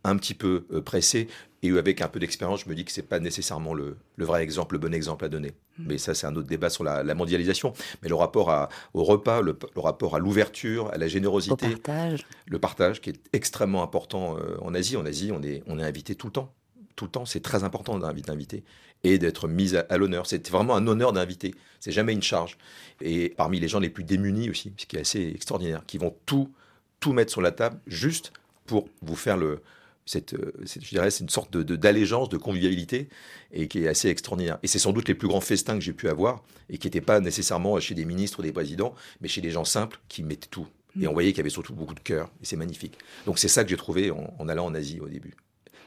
[0.06, 1.28] un petit peu euh, pressées
[1.62, 4.42] et avec un peu d'expérience, je me dis que c'est pas nécessairement le, le vrai
[4.42, 5.52] exemple, le bon exemple à donner.
[5.78, 7.72] Mais ça, c'est un autre débat sur la, la mondialisation.
[8.02, 11.70] Mais le rapport à- au repas, le, le rapport à l'ouverture, à la Au générosité,
[11.70, 12.26] partage.
[12.46, 14.98] le partage qui est extrêmement important en Asie.
[14.98, 16.52] En Asie, on est, on est invité tout le temps.
[16.96, 18.62] Tout le temps, c'est très important d'inviter
[19.02, 20.26] et d'être mis à, à l'honneur.
[20.26, 21.54] C'est vraiment un honneur d'inviter.
[21.80, 22.57] C'est jamais une charge.
[23.00, 26.14] Et parmi les gens les plus démunis aussi, ce qui est assez extraordinaire, qui vont
[26.26, 26.52] tout,
[27.00, 28.33] tout mettre sur la table juste
[28.66, 29.61] pour vous faire le.
[30.07, 33.09] Cette, euh, cette- je dirais, c'est une sorte de, de- d'allégeance, de convivialité,
[33.52, 34.59] et qui est assez extraordinaire.
[34.62, 37.00] Et c'est sans doute les plus grands festins que j'ai pu avoir, et qui n'étaient
[37.00, 40.48] pas nécessairement chez des ministres ou des présidents, mais chez des gens simples qui mettaient
[40.50, 40.66] tout.
[41.00, 42.98] Et on voyait qu'il y avait surtout beaucoup de cœur, et c'est magnifique.
[43.24, 45.35] Donc c'est ça que j'ai trouvé en, en allant en Asie au début.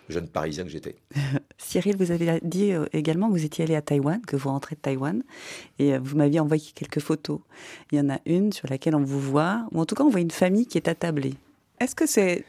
[0.09, 0.95] Jeune Parisien que j'étais.
[1.57, 4.75] Cyril, vous avez dit euh, également que vous étiez allé à Taïwan, que vous rentrez
[4.75, 5.23] de Taïwan,
[5.79, 7.39] et euh, vous m'aviez envoyé quelques photos.
[7.91, 10.09] Il y en a une sur laquelle on vous voit, ou en tout cas on
[10.09, 11.35] voit une famille qui est attablée.
[11.79, 12.45] Est-ce que c'est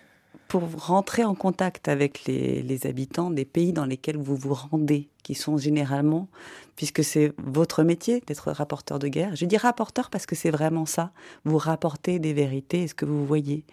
[0.47, 5.09] pour rentrer en contact avec les, les habitants des pays dans lesquels vous vous rendez,
[5.23, 6.29] qui sont généralement,
[6.75, 10.87] puisque c'est votre métier d'être rapporteur de guerre, je dis rapporteur parce que c'est vraiment
[10.87, 11.13] ça,
[11.45, 13.65] vous rapportez des vérités, est-ce que vous voyez?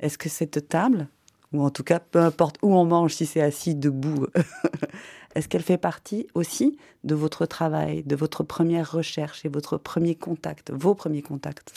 [0.00, 1.08] Est-ce que cette table,
[1.52, 4.26] ou en tout cas peu importe où on mange, si c'est assis, debout,
[5.34, 10.14] est-ce qu'elle fait partie aussi de votre travail, de votre première recherche et votre premier
[10.14, 11.72] contact, vos premiers contacts?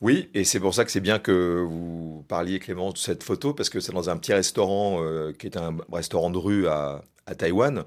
[0.00, 3.54] Oui, et c'est pour ça que c'est bien que vous parliez, Clémence, de cette photo,
[3.54, 7.02] parce que c'est dans un petit restaurant euh, qui est un restaurant de rue à,
[7.26, 7.84] à Taïwan.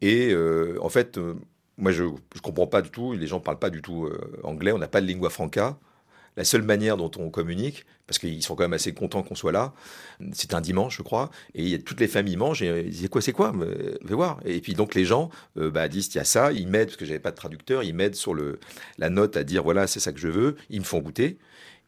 [0.00, 1.34] Et euh, en fait, euh,
[1.76, 4.08] moi, je ne comprends pas du tout, les gens ne parlent pas du tout
[4.42, 5.78] anglais, on n'a pas de lingua franca.
[6.40, 9.52] La seule manière dont on communique, parce qu'ils sont quand même assez contents qu'on soit
[9.52, 9.74] là,
[10.32, 13.20] c'est un dimanche, je crois, et toutes les familles mangent, et euh, ils disent quoi,
[13.20, 13.66] c'est quoi Mais,
[14.08, 14.40] Fais voir.
[14.46, 16.96] Et puis donc les gens euh, bah, disent, il y a ça, ils m'aident, parce
[16.96, 20.14] que j'avais pas de traducteur, ils m'aident sur la note à dire, voilà, c'est ça
[20.14, 21.36] que je veux, ils me font goûter.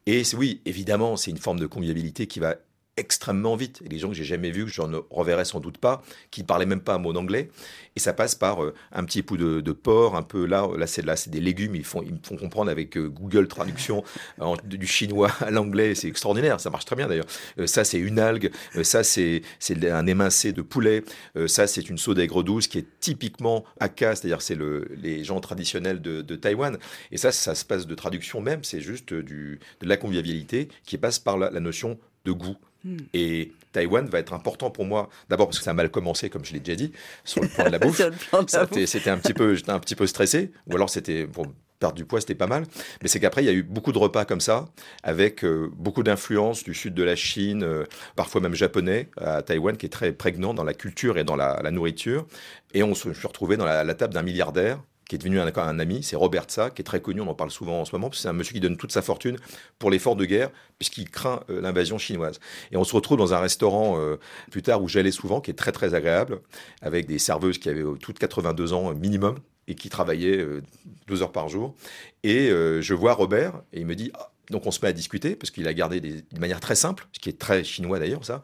[0.04, 2.56] Et oui, évidemment, c'est une forme de convivialité qui va
[2.96, 3.83] extrêmement vite.
[3.85, 6.66] Et les gens que j'ai jamais vus, que j'en reverrai sans doute pas, qui parlaient
[6.66, 7.50] même pas un mot d'anglais.
[7.96, 11.05] Et ça passe par euh, un petit coup de, porc, un peu là, là c'est
[11.05, 11.74] là, c'est des légumes.
[11.74, 14.05] Ils font, ils me font comprendre avec euh, Google Traduction
[14.64, 15.94] du chinois à l'anglais.
[15.94, 16.61] C'est extraordinaire.
[16.61, 17.26] Ça marche très bien d'ailleurs.
[17.59, 18.50] Euh, ça c'est une algue.
[18.83, 19.42] Ça c'est
[19.85, 21.05] un émincé de poulet.
[21.46, 25.40] Ça c'est une sauce d'aigre douce qui est typiquement Hakka, c'est-à-dire c'est le, les gens
[25.40, 26.78] traditionnels de, Taïwan.
[27.11, 28.64] Et ça, ça se passe de traduction même.
[28.64, 32.57] C'est juste de la convivialité qui passe par la notion de goût.
[32.84, 32.96] Hmm.
[33.14, 36.44] Et Taïwan va être important pour moi, d'abord parce que ça a mal commencé, comme
[36.44, 36.92] je l'ai déjà dit,
[37.24, 38.02] sur le plan de la bouffe.
[38.86, 41.46] C'était un petit peu, j'étais un petit peu stressé, ou alors c'était pour
[41.78, 42.64] perdre du poids, c'était pas mal.
[43.02, 44.66] Mais c'est qu'après, il y a eu beaucoup de repas comme ça,
[45.02, 49.76] avec euh, beaucoup d'influences du sud de la Chine, euh, parfois même japonais, à Taïwan,
[49.76, 52.26] qui est très prégnant dans la culture et dans la, la nourriture.
[52.72, 54.78] Et on se je suis retrouvé dans la, la table d'un milliardaire
[55.12, 57.35] qui est devenu un, un ami, c'est Robert Sa, qui est très connu, on en
[57.35, 59.37] parle souvent en ce moment, c'est un monsieur qui donne toute sa fortune
[59.79, 60.48] pour l'effort de guerre,
[60.79, 62.40] puisqu'il craint euh, l'invasion chinoise.
[62.70, 64.16] Et on se retrouve dans un restaurant euh,
[64.51, 66.40] plus tard où j'allais souvent, qui est très très agréable,
[66.81, 69.37] avec des serveuses qui avaient euh, toutes 82 ans minimum
[69.68, 70.62] et qui travaillaient euh,
[71.09, 71.75] 12 heures par jour.
[72.25, 74.12] Et je vois Robert et il me dit,
[74.50, 77.20] donc on se met à discuter parce qu'il a gardé de manière très simple, ce
[77.20, 78.42] qui est très chinois d'ailleurs ça.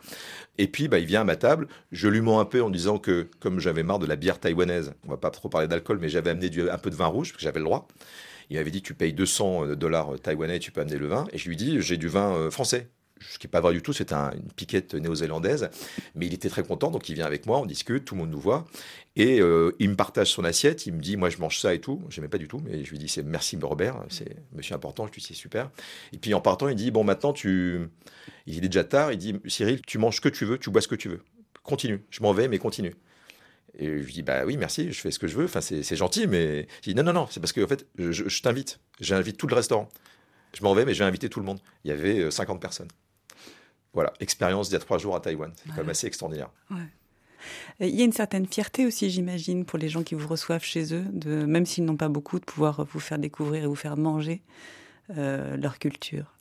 [0.57, 2.99] Et puis bah, il vient à ma table, je lui mens un peu en disant
[2.99, 6.09] que comme j'avais marre de la bière taïwanaise, on va pas trop parler d'alcool, mais
[6.09, 7.89] j'avais amené du, un peu de vin rouge parce que j'avais le droit.
[8.51, 11.27] Il m'avait dit tu payes 200 dollars taïwanais, tu peux amener le vin.
[11.33, 12.89] Et je lui dis j'ai du vin euh, français.
[13.21, 15.71] Ce qui n'est pas vrai du tout, c'est un- une piquette néo-zélandaise.
[16.15, 18.31] Mais il était très content, donc il vient avec moi, on discute, tout le monde
[18.31, 18.67] nous voit.
[19.17, 21.81] Et euh, il me partage son assiette, il me dit, moi je mange ça et
[21.81, 22.01] tout.
[22.09, 25.07] Je n'aimais pas du tout, mais je lui dis, c'est merci Robert, c'est monsieur important,
[25.07, 25.71] je lui dis, c'est super.
[26.13, 27.81] Et puis en partant, il dit, bon maintenant tu...
[28.47, 30.81] Il est déjà tard, il dit, Cyril, tu manges ce que tu veux, tu bois
[30.81, 31.23] ce que tu veux.
[31.63, 32.95] Continue, je m'en vais, mais continue.
[33.79, 35.97] Et je lui dis, bah oui, merci, je fais ce que je veux, enfin c'est
[35.97, 36.67] gentil, mais...
[36.83, 39.89] Je dis, non, non, non, c'est parce que fait, je, t'invite, j'invite tout le restaurant.
[40.57, 41.61] Je m'en vais, mais j'ai invité tout le monde.
[41.85, 42.89] Il y avait euh, 50 personnes.
[43.95, 45.53] Voilà, expérience d'il y a trois jours à Taïwan.
[45.57, 46.51] C'est quand même assez extraordinaire.
[47.81, 50.93] Il y a une certaine fierté aussi, j'imagine, pour les gens qui vous reçoivent chez
[50.95, 53.97] eux, de, même s'ils n'ont pas beaucoup, de pouvoir vous faire découvrir et vous faire
[53.97, 54.43] manger
[55.17, 56.35] euh, leur culture.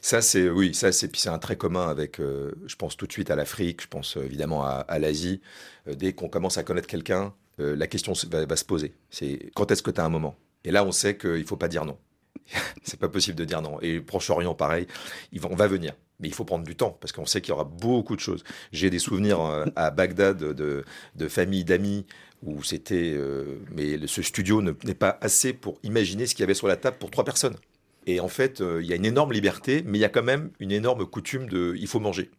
[0.00, 2.20] Ça, c'est oui, ça c'est puis c'est un trait commun avec.
[2.20, 5.40] euh, je pense tout de suite à l'Afrique, je pense euh, évidemment à, à l'Asie.
[5.88, 8.94] Euh, dès qu'on commence à connaître quelqu'un, la question va, va se poser.
[9.10, 10.34] C'est quand est-ce que tu as un moment?
[10.64, 11.96] Et là, on sait qu'il ne faut pas dire non.
[12.82, 13.80] c'est pas possible de dire non.
[13.80, 14.88] Et Proche-Orient, pareil,
[15.40, 15.94] on va venir.
[16.20, 18.44] Mais il faut prendre du temps parce qu'on sait qu'il y aura beaucoup de choses.
[18.72, 20.84] J'ai des souvenirs euh, à Bagdad de,
[21.16, 22.06] de familles, d'amis
[22.42, 23.12] où c'était.
[23.16, 26.68] euh, mais ce studio ne- n'est pas assez pour imaginer ce qu'il y avait sur
[26.68, 27.56] la table pour trois personnes.
[28.06, 30.22] Et en fait, euh, il y a une énorme liberté, mais il y a quand
[30.22, 32.30] même une énorme coutume de il faut manger.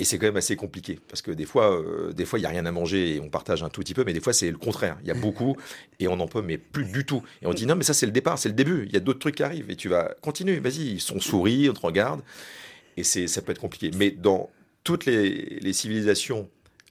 [0.00, 1.82] Et c'est quand même assez compliqué parce que des fois,
[2.14, 4.04] des fois, il y a rien à manger et on partage un tout petit peu,
[4.04, 4.96] mais des fois, c'est le contraire.
[5.02, 5.56] Il y a beaucoup
[5.98, 7.20] et on n'en peut mais plus du tout.
[7.42, 8.84] Et on dit non, mais ça, c'est le départ, c'est le début.
[8.86, 10.60] Il y a d'autres trucs qui arrivent et tu vas continuer.
[10.60, 12.20] Vas-y, ils sont souris, on te regarde
[12.98, 13.90] et c'est, ça peut être compliqué.
[13.96, 14.50] Mais dans
[14.84, 16.48] toutes les, les civilisations,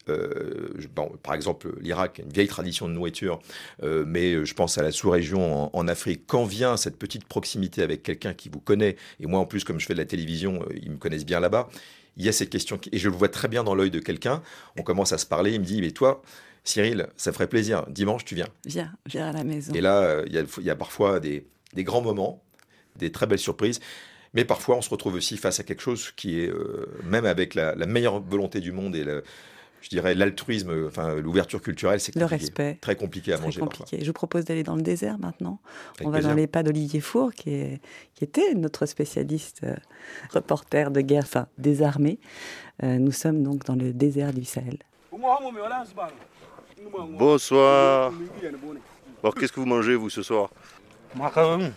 [0.09, 3.39] euh, bon, par exemple l'Irak, a une vieille tradition de nourriture,
[3.83, 6.21] euh, mais je pense à la sous-région en, en Afrique.
[6.27, 9.79] Quand vient cette petite proximité avec quelqu'un qui vous connaît, et moi en plus, comme
[9.79, 11.67] je fais de la télévision, euh, ils me connaissent bien là-bas,
[12.15, 13.99] il y a cette question, qui- et je le vois très bien dans l'œil de
[13.99, 14.41] quelqu'un,
[14.77, 16.21] on commence à se parler, il me dit, mais toi,
[16.63, 18.47] Cyril, ça ferait plaisir, dimanche tu viens.
[18.65, 19.73] Viens, viens à la maison.
[19.73, 22.41] Et là, il y a, il y a parfois des, des grands moments,
[22.97, 23.79] des très belles surprises.
[24.33, 27.55] Mais parfois, on se retrouve aussi face à quelque chose qui est, euh, même avec
[27.55, 29.23] la, la meilleure volonté du monde et le,
[29.81, 32.41] je dirais l'altruisme, enfin l'ouverture culturelle, c'est Le compliqué.
[32.43, 32.77] respect.
[32.81, 33.99] Très compliqué à Très manger compliqué.
[34.01, 35.59] Je vous propose d'aller dans le désert maintenant.
[35.95, 36.29] Avec On va plaisir.
[36.31, 37.81] dans les pas d'Olivier Four, qui, est-
[38.15, 39.75] qui était notre spécialiste euh,
[40.33, 42.19] reporter de guerre, enfin désarmé.
[42.83, 44.77] Euh, nous sommes donc dans le désert du Sahel.
[47.17, 48.11] Bonsoir.
[49.23, 50.49] Alors qu'est-ce que vous mangez vous ce soir?
[51.15, 51.71] Macaron.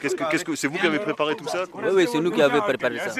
[0.00, 2.30] Qu'est-ce que qu'est-ce que c'est vous qui avez préparé tout ça Oui, oui, c'est nous
[2.30, 3.10] qui avons préparé ça.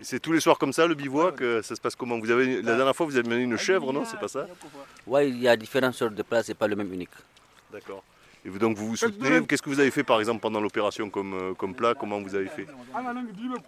[0.00, 2.18] C'est tous les soirs comme ça le bivouac euh, Ça se passe comment?
[2.18, 4.04] Vous avez la dernière fois vous avez mené une chèvre non?
[4.04, 4.46] C'est pas ça?
[5.06, 7.16] Oui, il y a différentes sortes de plats, c'est pas le même unique.
[7.72, 8.04] D'accord.
[8.44, 9.44] Et vous, donc vous vous soutenez?
[9.46, 11.94] Qu'est-ce que vous avez fait par exemple pendant l'opération comme, euh, comme plat?
[11.98, 12.66] Comment vous avez fait?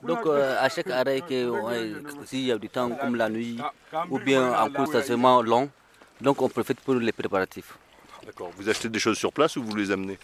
[0.03, 1.95] Donc euh, à chaque arrêt, que, ouais,
[2.27, 3.59] s'il y a du temps comme la nuit,
[4.11, 5.69] ou bien en cours stationnement long,
[6.21, 7.77] donc on profite pour les préparatifs.
[8.29, 8.51] D'accord.
[8.59, 10.19] Vous achetez des choses sur place ou vous les amenez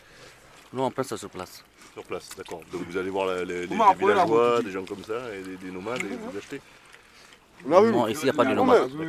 [0.75, 1.65] Nous on prend ça sur place.
[1.95, 2.61] Sur place, d'accord.
[2.71, 6.03] Donc vous allez voir la- les, villageois, des gens comme ça, et des, des nomades,
[6.03, 6.61] et vous achetez
[7.65, 8.91] Non, ici il n'y a pas de nomades.
[8.93, 9.07] Il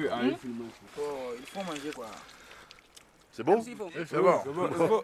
[0.98, 2.06] faut manger quoi.
[3.34, 4.42] C'est bon C'est bon.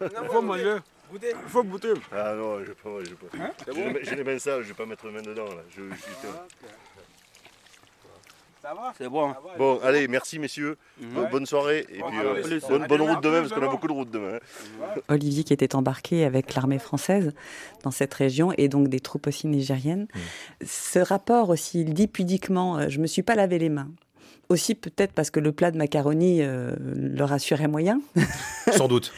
[0.00, 0.76] Il faut manger.
[1.12, 1.92] Il faut goûter.
[2.12, 3.44] Ah non, je vais pas, je vais pas.
[3.44, 5.44] Hein J'ai les mains- J'ai les mains sales, je vais pas mettre mes mains dedans
[5.44, 5.62] là.
[5.76, 6.12] Je, je suis-
[8.62, 9.32] Ça va C'est bon.
[9.58, 10.76] Bon, allez, merci messieurs.
[11.00, 12.60] Bo- Bonne soirée et puis euh, plus.
[12.68, 14.38] bonne, bonne route demain parce qu'on a beaucoup de route demain.
[14.82, 15.00] hein.
[15.08, 17.32] Olivier qui était embarqué avec l'armée française
[17.82, 20.06] dans cette région et donc des troupes aussi nigériennes.
[20.64, 23.88] Ce rapport aussi, il dit pudiquement euh, Je me suis pas lavé les mains.
[24.48, 28.00] Aussi peut-être parce que le plat de macaroni euh, leur assurait moyen.
[28.72, 29.12] Sans doute.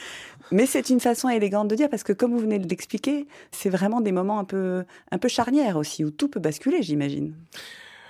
[0.52, 3.70] Mais c'est une façon élégante de dire parce que comme vous venez de l'expliquer, c'est
[3.70, 7.34] vraiment des moments un peu, un peu charnières aussi où tout peut basculer, j'imagine.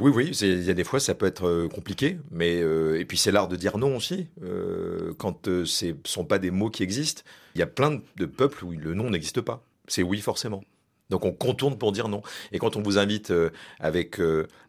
[0.00, 3.04] Oui, oui, il y a des fois ça peut être euh, compliqué, mais euh, et
[3.04, 4.26] puis c'est l'art de dire non aussi.
[4.42, 7.22] Euh, quand ce ne sont pas des mots qui existent,
[7.54, 9.64] il y a plein de- peuples où le non n'existe pas.
[9.86, 10.64] C'est oui forcément.
[11.10, 12.22] Donc on contourne pour dire non.
[12.50, 13.32] Et quand on vous invite
[13.78, 14.18] avec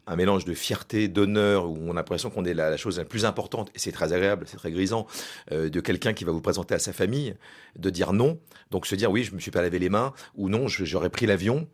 [0.06, 3.04] un mélange de fierté, d'honneur, où on a l'impression qu'on est la, la chose la
[3.06, 5.06] plus importante, et c'est très agréable, c'est très grisant,
[5.50, 7.34] de quelqu'un qui va vous présenter à sa famille,
[7.76, 8.38] de dire non,
[8.70, 11.24] donc se dire oui, je me suis pas lavé les mains, ou non, j'aurais pris
[11.24, 11.66] l'avion,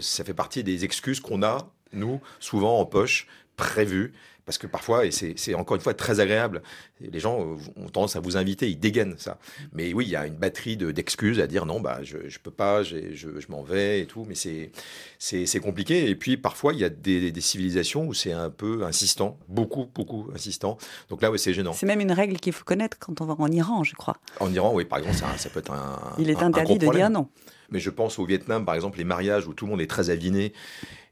[0.00, 3.26] ça fait partie des excuses qu'on a, nous, souvent en poche,
[3.56, 4.12] prévues.
[4.44, 6.62] Parce que parfois, et c'est encore une fois très agréable,
[7.00, 9.38] les gens euh, ont tendance à vous inviter, ils dégainent ça.
[9.72, 12.38] Mais oui, il y a une batterie de- d'excuses à dire non, bah, je ne
[12.42, 16.08] peux pas, je, je m'en vais et tout, mais c'est compliqué.
[16.10, 19.86] Et puis parfois, il y a des, des civilisations où c'est un peu insistant, beaucoup,
[19.94, 20.76] beaucoup insistant.
[21.08, 21.72] Donc là, ouais, c'est gênant.
[21.72, 24.16] C'est même une règle qu'il faut connaître quand on va en Iran, je crois.
[24.40, 25.98] En Iran, oui, par exemple, ça, ça peut être un.
[26.18, 27.02] Il est un- interdit de problème.
[27.04, 27.28] dire non.
[27.70, 30.10] Mais je pense au Vietnam, par exemple, les mariages où tout le monde est très
[30.10, 30.52] aviné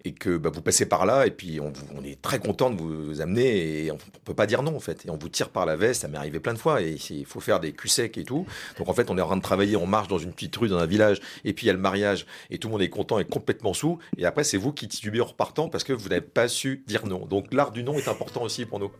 [0.04, 3.20] et que bah, vous passez par là et puis on est très content de vous
[3.20, 5.04] amener et on, ne peut pas dire non en fait.
[5.06, 7.26] Et on vous tire par la veste, ça m'est arrivé plein de fois et il
[7.26, 8.46] faut faire des culs secs et tout.
[8.78, 10.68] Donc en fait, on est en train de travailler, on marche dans une petite rue,
[10.68, 12.88] dans un village et puis il y a le mariage et tout le monde est
[12.88, 13.98] content et complètement sous.
[14.16, 17.06] Et après, c'est vous qui titubez en repartant parce que vous n'avez pas su dire
[17.06, 17.26] non.
[17.26, 18.90] Donc l'art du non est important aussi pour nous.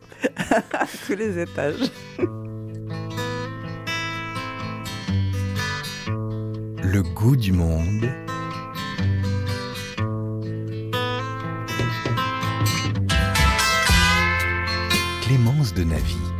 [0.73, 1.91] À tous les étages.
[6.83, 8.30] Le goût du monde.
[15.31, 16.30] Clémence de Navy.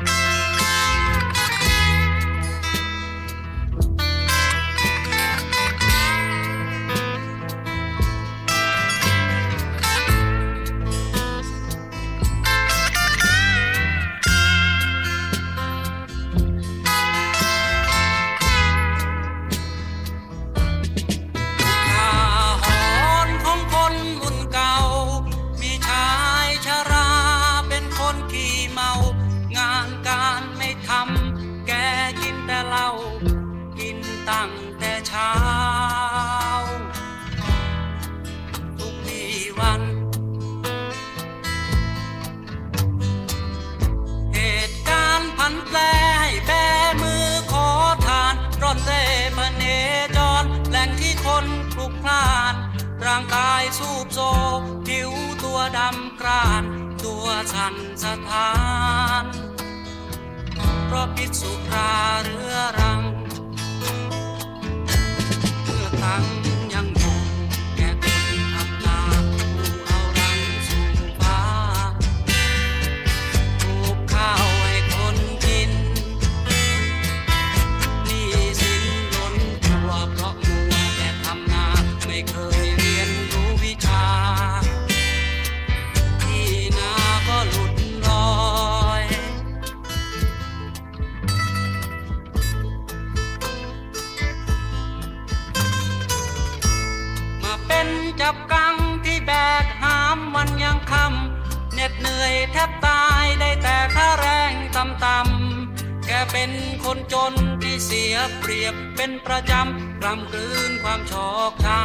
[107.30, 107.32] นจน
[107.62, 111.82] ที่เสียเปรียบเป็นประจำกลำกลืนความชอกช้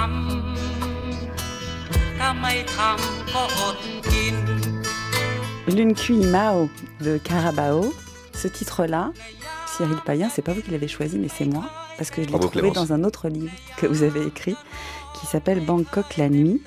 [1.31, 3.77] ำถ้าไม่ทำก็อด
[4.11, 4.35] กิน
[5.77, 6.69] Lune Cui Mao
[7.05, 7.93] de Carabao.
[8.41, 9.11] Ce titre-là,
[9.73, 11.65] Cyril Payen, c'est pas vous qui l'avez choisi, mais c'est moi,
[11.97, 12.87] parce que je l'ai Bravo, trouvé Clémence.
[12.89, 14.55] dans un autre livre que vous avez écrit,
[15.15, 16.61] qui s'appelle Bangkok la nuit.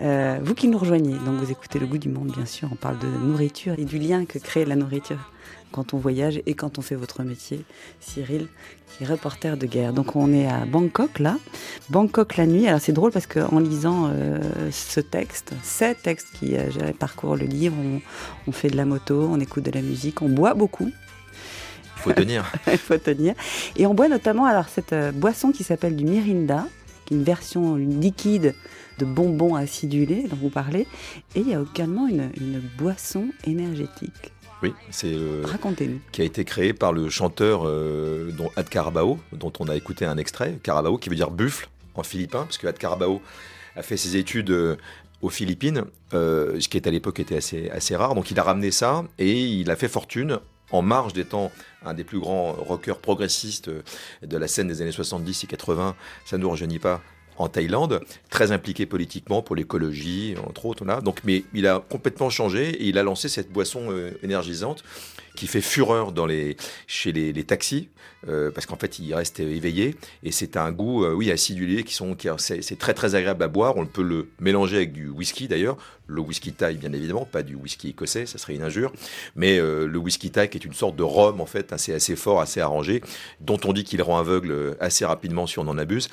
[0.00, 2.76] Euh, vous qui nous rejoignez, donc vous écoutez Le Goût du Monde, bien sûr, on
[2.76, 5.18] parle de nourriture et du lien que crée la nourriture
[5.71, 7.63] quand on voyage et quand on fait votre métier,
[7.99, 8.47] Cyril,
[8.87, 9.93] qui est reporter de guerre.
[9.93, 11.37] Donc on est à Bangkok là,
[11.89, 12.67] Bangkok la nuit.
[12.67, 14.39] Alors c'est drôle parce qu'en lisant euh,
[14.71, 18.01] ce texte, ces textes qui euh, parcourent le livre, on,
[18.47, 20.91] on fait de la moto, on écoute de la musique, on boit beaucoup.
[21.97, 22.51] Il faut tenir.
[22.71, 23.33] Il faut tenir.
[23.75, 26.67] Et on boit notamment alors cette euh, boisson qui s'appelle du Mirinda,
[27.05, 28.53] qui est une version liquide
[28.99, 30.87] de bonbons acidulés dont vous parlez.
[31.35, 34.31] Et il y a également une, une boisson énergétique.
[34.63, 35.99] Oui, c'est euh, Racontez-nous.
[36.11, 40.05] qui a été créé par le chanteur euh, dont Ad Carabao, dont on a écouté
[40.05, 40.57] un extrait.
[40.63, 43.21] Carabao qui veut dire buffle en philippin, parce que Ad Carabao
[43.75, 44.75] a fait ses études euh,
[45.21, 48.13] aux Philippines, ce qui est à l'époque était assez, assez rare.
[48.13, 50.39] Donc il a ramené ça et il a fait fortune
[50.71, 51.51] en marge d'étant
[51.83, 53.71] un des plus grands rockers progressistes
[54.21, 55.95] de la scène des années 70 et 80.
[56.25, 57.01] Ça ne nous rajeunit pas
[57.37, 60.85] en Thaïlande, très impliqué politiquement pour l'écologie, entre autres.
[60.85, 61.01] Là.
[61.01, 64.83] Donc, mais il a complètement changé et il a lancé cette boisson euh, énergisante
[65.35, 66.13] qui fait fureur
[66.87, 67.89] chez les taxis,
[68.27, 71.93] euh, parce qu'en fait, il reste éveillé et c'est un goût, euh, oui, acidulé, qui
[71.93, 73.77] sont, qui, c'est, très très agréable à boire.
[73.77, 77.55] On peut le mélanger avec du whisky d'ailleurs, le whisky thaï bien évidemment, pas du
[77.55, 78.91] whisky écossais, ça serait une injure,
[79.35, 82.15] mais euh, le whisky thaï qui est une sorte de rhum en fait, assez assez
[82.15, 83.01] fort, assez arrangé,
[83.41, 86.09] dont on dit qu'il rend aveugle assez rapidement si on en abuse.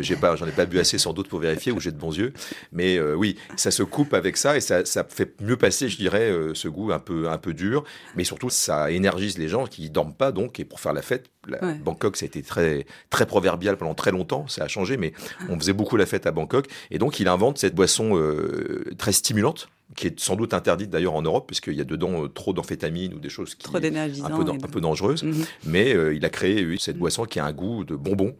[0.00, 2.16] J'ai pas, j'en ai pas bu assez sans doute pour vérifier ou j'ai de bons
[2.16, 2.32] yeux,
[2.72, 6.32] mais oui, ça se coupe avec ça et ça, ça fait mieux passer, je dirais,
[6.54, 7.84] ce goût un peu un peu dur,
[8.16, 11.30] mais surtout ça énergise les gens qui dorment pas donc et pour faire la fête.
[11.50, 11.74] La- Ouais.
[11.74, 15.12] Bangkok, ça a été très très proverbial pendant très longtemps, ça a changé, mais
[15.48, 19.12] on faisait beaucoup la fête à Bangkok et donc il invente cette boisson euh, très
[19.12, 22.52] stimulante qui est sans doute interdite d'ailleurs en Europe puisqu'il y a dedans euh, trop
[22.52, 24.26] d'amphétamines ou des choses qui d'énergisants.
[24.26, 25.44] un peu, un dangereuses, Mhm.
[25.64, 28.36] mais euh, il a créé cette boisson qui a un goût de bonbon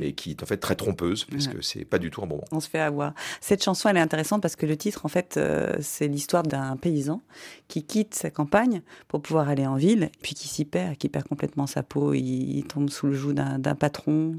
[0.00, 1.54] et qui est en fait très trompeuse parce Ouais.
[1.54, 2.44] que c'est pas du tout un bonbon.
[2.52, 3.12] On se fait avoir.
[3.40, 6.76] Cette chanson, elle est intéressante parce que le titre, en fait, euh, c'est l'histoire d'un
[6.76, 7.20] paysan
[7.66, 11.26] qui quitte sa campagne pour pouvoir aller en ville, puis qui s'y perd, qui perd
[11.26, 12.14] complètement sa peau.
[12.14, 12.20] Il,
[12.58, 14.36] il tombe sous le joug d'un patron,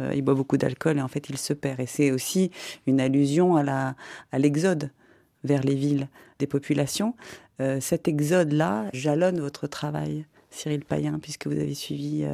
[0.00, 1.80] euh, il boit beaucoup d'alcool et en fait, il se perd.
[1.80, 2.50] Et c'est aussi
[2.86, 3.96] une allusion à la-
[4.30, 4.90] à l'exode
[5.42, 7.16] vers les villes des populations.
[7.60, 12.24] Euh, cet exode-là jalonne votre travail, Cyril Payen, puisque vous avez suivi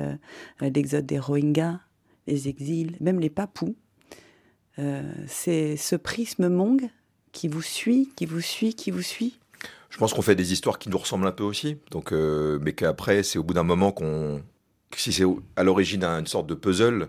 [0.61, 1.79] l'exode des Rohingyas,
[2.29, 3.75] les exils, même les Papous.
[4.79, 6.89] Euh, c'est ce prisme Mong
[7.33, 9.39] qui vous suit, qui vous suit, qui vous suit?
[9.91, 12.75] Je pense qu'on fait des histoires qui nous ressemblent un peu aussi, donc, euh, mais
[12.75, 14.43] qu'après, c'est au bout d'un moment qu'on.
[14.97, 15.25] Si c'est
[15.57, 17.09] à l'origine d'une sorte de puzzle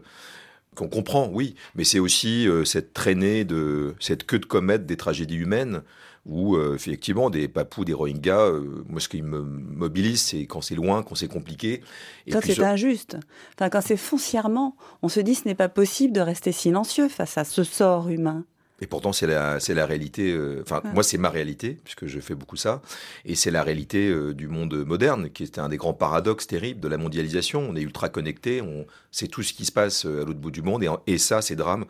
[0.76, 4.98] qu'on comprend, oui, mais c'est aussi euh, cette traînée de cette queue de comète des
[4.98, 5.84] tragédies humaines
[6.30, 10.62] où euh, effectivement des papous, des Rohingyas, euh, moi ce qui me mobilise, c'est quand
[10.62, 11.82] c'est loin, quand c'est compliqué.
[12.28, 13.18] Et quand c'est injuste,
[13.56, 17.38] enfin, quand c'est foncièrement, on se dit ce n'est pas possible de rester silencieux face
[17.38, 18.46] à ce sort humain.
[18.82, 20.32] Et pourtant, c'est la, c'est la réalité.
[20.32, 22.82] euh, Enfin, moi, c'est ma réalité, puisque je fais beaucoup ça.
[23.26, 26.80] Et c'est la réalité euh, du monde moderne, qui est un des grands paradoxes terribles
[26.80, 27.68] de la mondialisation.
[27.70, 30.52] On est ultra connecté, on sait tout ce qui se passe euh, à l'autre bout
[30.52, 30.84] du monde.
[31.08, 31.86] Et, ça, ces drames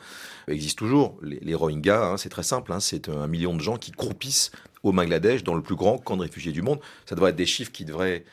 [0.47, 1.17] existent toujours.
[1.21, 2.71] Les, les Rohingyas, hein, c'est très simple.
[2.73, 4.51] hein, c'est un million de gens qui croupissent
[4.83, 6.79] au Bangladesh, dans le plus grand camp de réfugiés du monde.
[7.05, 8.23] Ça devrait être des chiffres qui devraient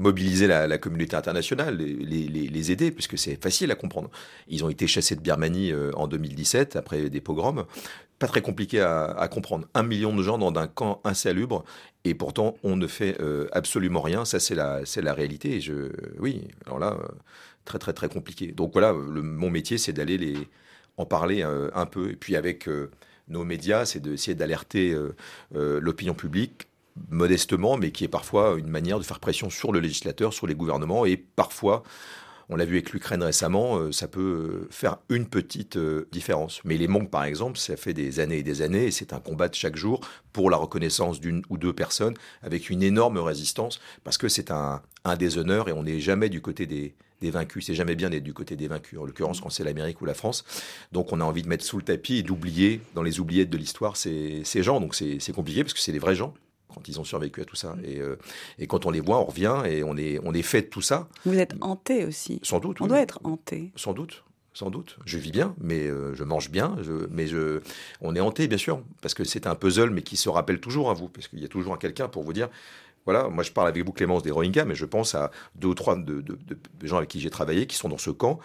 [0.00, 4.10] mobiliser la, communauté internationale, les, aider, puisque c'est facile à comprendre.
[4.48, 7.66] Ils ont été chassés de Birmanie euh, en 2017, après des pogroms.
[8.18, 9.66] Pas très compliqué à, comprendre.
[9.74, 11.64] Un million de gens dans un camp insalubre,
[12.04, 14.24] et pourtant on ne fait euh, absolument rien.
[14.24, 15.60] Ça, c'est la, réalité.
[16.18, 17.08] Oui, alors là, euh,
[17.64, 18.52] très très très compliqué.
[18.52, 20.36] Donc voilà, le- mon métier, c'est d'aller les
[20.96, 22.68] en parler un peu, et puis avec
[23.28, 24.94] nos médias, c'est d'essayer d'alerter
[25.50, 26.68] l'opinion publique
[27.08, 30.54] modestement, mais qui est parfois une manière de faire pression sur le législateur, sur les
[30.54, 31.82] gouvernements, et parfois,
[32.52, 36.60] on l'a vu avec l'Ukraine récemment, euh, ça peut euh, faire une petite euh, différence.
[36.64, 39.20] Mais les manques, par exemple, ça fait des années et des années, et c'est un
[39.20, 40.00] combat de chaque jour
[40.32, 44.82] pour la reconnaissance d'une ou deux personnes, avec une énorme résistance, parce que c'est un,
[45.16, 47.66] déshonneur, et on n'est jamais du côté des, vaincus.
[47.66, 50.14] C'est jamais bien d'être du côté des vaincus, en l'occurrence quand c'est l'Amérique ou la
[50.14, 50.44] France.
[50.90, 53.58] Donc on a envie de mettre sous le tapis et d'oublier dans les oubliettes de
[53.58, 54.80] l'histoire ces, ces gens.
[54.80, 56.34] Donc c'est compliqué parce que c'est des vrais gens
[56.74, 57.76] quand ils ont survécu à tout ça.
[57.84, 58.16] Et, euh,
[58.58, 60.80] et quand on les voit, on revient et on est, on est fait de tout
[60.82, 61.08] ça.
[61.24, 62.40] Vous êtes hanté aussi.
[62.42, 62.80] Sans doute.
[62.80, 62.88] On oui.
[62.90, 63.72] doit être hanté.
[63.76, 64.24] Sans doute.
[64.52, 64.96] Sans doute.
[65.06, 67.60] Je vis bien, mais euh, je mange bien, je- mais je,
[68.00, 70.90] on est hanté, bien sûr, parce que c'est un puzzle, mais qui se rappelle toujours
[70.90, 72.48] à vous, parce qu'il y a toujours un quelqu'un pour vous dire,
[73.06, 75.74] voilà, moi je parle avec vous, Clémence, des Rohingyas, mais je pense à deux ou
[75.74, 78.40] trois de, de- de- de gens avec qui j'ai travaillé, qui sont dans ce camp,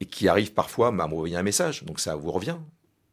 [0.00, 2.56] et qui arrivent parfois à m'envoyer un message, donc ça vous revient.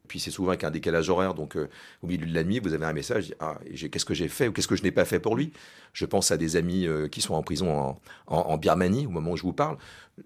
[0.08, 1.70] Puis c'est souvent avec un décalage horaire, donc euh,
[2.01, 3.58] au milieu de la nuit, vous avez un message, ah,
[3.91, 5.51] qu'est-ce que j'ai fait ou qu'est-ce que je n'ai pas fait pour lui?
[5.93, 9.10] Je pense à des amis euh, qui sont en prison en, en- en Birmanie, au
[9.10, 9.78] moment où je vous parle.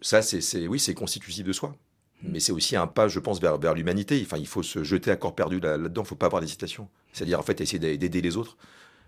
[0.02, 1.76] Ça, c'est, oui, c'est constitutif de soi.
[2.22, 4.22] Mais c'est aussi un pas, je pense, vers, vers l'humanité.
[4.26, 6.02] Enfin, il faut se jeter à corps perdu là- là-dedans.
[6.02, 6.90] Il ne faut pas avoir d'hésitation.
[7.14, 8.58] C'est-à-dire, en fait, essayer d'a- d'aider les autres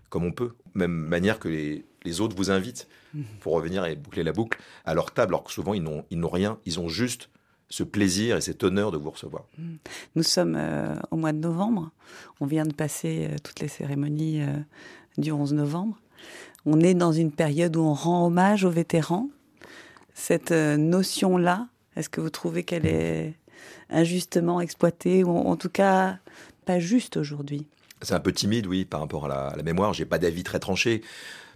[0.08, 0.52] comme on peut.
[0.74, 2.88] Même manière que les, les autres vous invitent,
[3.40, 6.58] pour revenir et boucler la boucle, à leur table, alors que souvent, ils n'ont rien.
[6.64, 7.28] Ils ont juste
[7.72, 9.44] ce plaisir et cet honneur de vous recevoir.
[10.14, 11.90] Nous sommes euh, au mois de novembre.
[12.38, 14.52] On vient de passer euh, toutes les cérémonies euh,
[15.16, 15.98] du 11 novembre.
[16.66, 19.30] On est dans une période où on rend hommage aux vétérans.
[20.12, 23.32] Cette notion-là, est-ce que vous trouvez qu'elle est
[23.88, 26.18] injustement exploitée ou en en tout cas
[26.66, 27.66] pas juste aujourd'hui?
[28.02, 29.94] C'est un peu timide, oui, par rapport à la, à la mémoire.
[29.94, 31.00] J'ai pas d'avis très tranché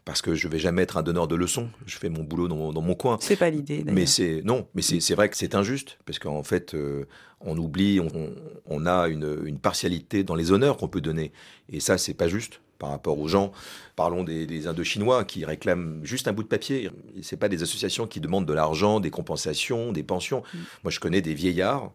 [0.07, 1.69] parce que je vais jamais être un donneur de leçons.
[1.85, 3.19] Je fais mon boulot dans, dans mon coin.
[3.21, 3.79] C'est pas l'idée.
[3.81, 3.95] d'ailleurs.
[3.95, 7.05] Mais c'est non, mais c'est vrai que c'est injuste parce qu'en fait, euh,
[7.43, 8.35] on oublie, on,
[8.65, 11.33] on a une, une partialité dans les honneurs qu'on peut donner,
[11.69, 13.53] et ça, c'est pas juste par rapport aux gens.
[13.97, 16.91] Parlons des, des Indochinois qui réclament juste un bout de papier.
[17.23, 20.43] C'est pas des associations qui demandent de l'argent, des compensations, des pensions.
[20.85, 21.93] Moi, je connais des vieillards.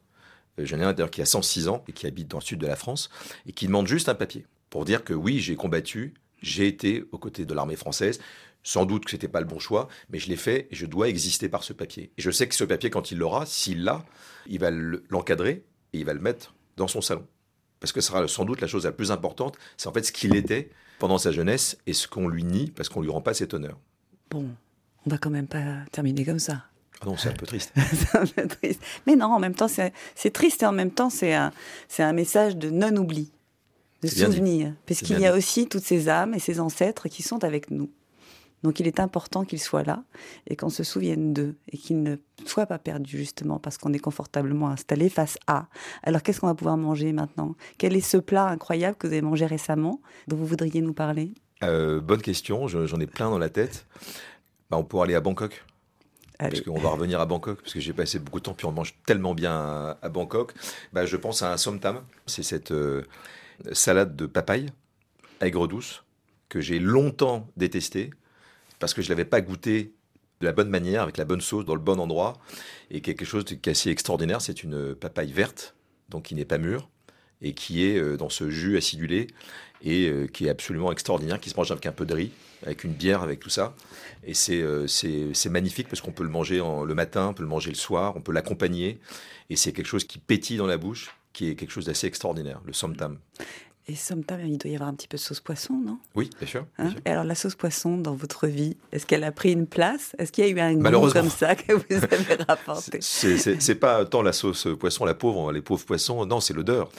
[0.59, 2.59] euh, J'en ai un d'ailleurs qui a 106 ans et qui habite dans le sud
[2.59, 3.09] de la France
[3.45, 7.17] et qui demande juste un papier pour dire que oui, j'ai combattu, j'ai été aux
[7.17, 8.19] côtés de l'armée française.
[8.63, 11.07] Sans doute que c'était pas le bon choix, mais je l'ai fait et je dois
[11.09, 12.11] exister par ce papier.
[12.19, 14.05] Et je sais que ce papier, quand il l'aura, s'il l'a,
[14.45, 15.63] il va le- l'encadrer
[15.93, 17.25] et il va le mettre dans son salon.
[17.79, 20.11] Parce que ce sera sans doute la chose la plus importante, c'est en fait ce
[20.11, 20.69] qu'il était
[20.99, 23.79] pendant sa jeunesse et ce qu'on lui nie parce qu'on lui rend pas cet honneur.
[24.29, 24.45] Bon,
[25.07, 26.63] on va quand même pas terminer comme ça.
[27.01, 27.73] Ah non, c'est un peu triste.
[27.93, 28.83] C'est un peu triste.
[29.07, 29.91] Mais non, en même temps, c'est
[30.31, 31.51] triste et en même temps, c'est un,
[31.87, 33.31] c'est un message de non-oubli,
[34.01, 34.35] de C'est bien dit.
[34.35, 34.67] souvenir.
[34.67, 35.37] C'est Puisqu'il y a dit.
[35.37, 37.89] aussi toutes ces âmes et ces ancêtres qui sont avec nous.
[38.63, 40.03] Donc il est important qu'ils soient là
[40.47, 43.97] et qu'on se souvienne d'eux et qu'ils ne soient pas perdus justement parce qu'on est
[43.99, 45.67] confortablement installé face à.
[46.03, 47.55] Alors qu'est-ce qu'on va pouvoir manger maintenant?
[47.79, 51.33] Quel est ce plat incroyable que vous avez mangé récemment dont vous voudriez nous parler?
[51.63, 53.87] Euh, bonne question, je- j'en ai plein dans la tête.
[54.69, 55.63] Bah, on pourrait aller à Bangkok.
[56.37, 58.71] Parce qu'on va revenir à Bangkok, parce que j'ai passé beaucoup de temps, puis on
[58.71, 60.53] mange tellement bien à, à Bangkok.
[60.91, 62.01] Bah, je pense à un somtam.
[62.25, 63.03] C'est cette euh,
[63.73, 64.67] salade de papaye,
[65.41, 66.03] aigre douce,
[66.49, 68.11] que j'ai longtemps détestée,
[68.79, 69.93] parce que je ne l'avais pas goûté
[70.41, 72.39] de la bonne manière, avec la bonne sauce, dans le bon endroit.
[72.89, 75.75] Et quelque chose qui est assez extraordinaire, c'est une papaye verte,
[76.09, 76.89] donc qui n'est pas mûre,
[77.41, 79.27] et qui est euh, dans ce jus acidulé,
[79.83, 82.31] et euh, qui est absolument extraordinaire, qui se mange avec un peu de riz,
[82.63, 83.75] avec une bière, avec tout ça.
[84.23, 87.33] Et c'est euh, c'est c'est magnifique parce qu'on peut le manger en- le matin, on
[87.33, 88.99] peut le manger le soir, on peut l'accompagner.
[89.49, 92.61] Et c'est quelque chose qui pétille dans la bouche, qui est quelque chose d'assez extraordinaire,
[92.65, 93.17] le somtam.
[93.87, 95.97] Et somtam, il doit y avoir un petit peu de sauce poisson, non?
[96.13, 96.65] Oui, bien sûr.
[96.77, 96.91] bien Hein?
[96.91, 96.99] sûr.
[97.05, 100.15] Et alors la sauce poisson dans votre vie, est-ce qu'elle a pris une place?
[100.19, 102.99] Est-ce qu'il y a eu un goût comme ça que vous avez rapporté?
[103.01, 106.91] C'est- pas tant la sauce poisson, la pauvre, les pauvres poissons, non, c'est l'odeur.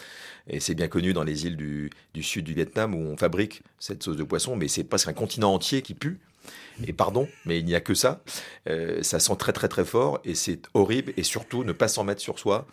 [0.49, 3.63] Et c'est bien connu dans les îles du, du sud du Vietnam où on fabrique
[3.79, 6.19] cette sauce de poisson, mais c'est presque un continent entier qui pue.
[6.87, 8.23] Et pardon, mais il n'y a que ça.
[8.69, 12.05] Euh, ça sent très très très fort et c'est horrible et surtout ne pas s'en
[12.05, 12.67] mettre sur soi.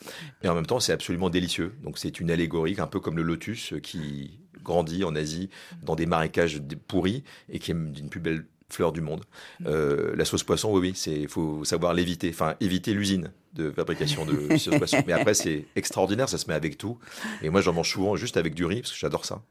[0.44, 1.76] Et en même temps, c'est absolument délicieux.
[1.84, 5.50] Donc c'est une allégorie, un peu comme le lotus euh, qui grandit en Asie
[5.84, 9.24] dans des marécages pourris et qui est d'une plus belle fleur du monde.
[9.66, 12.30] Euh, la sauce poisson, oui, oui, c'est faut savoir l'éviter.
[12.30, 15.04] Enfin, éviter l'usine de fabrication de sauce poisson.
[15.08, 16.98] Mais après, c'est extraordinaire, ça se met avec tout.
[17.42, 19.42] Et moi, j'en mange souvent juste avec du riz parce que j'adore ça.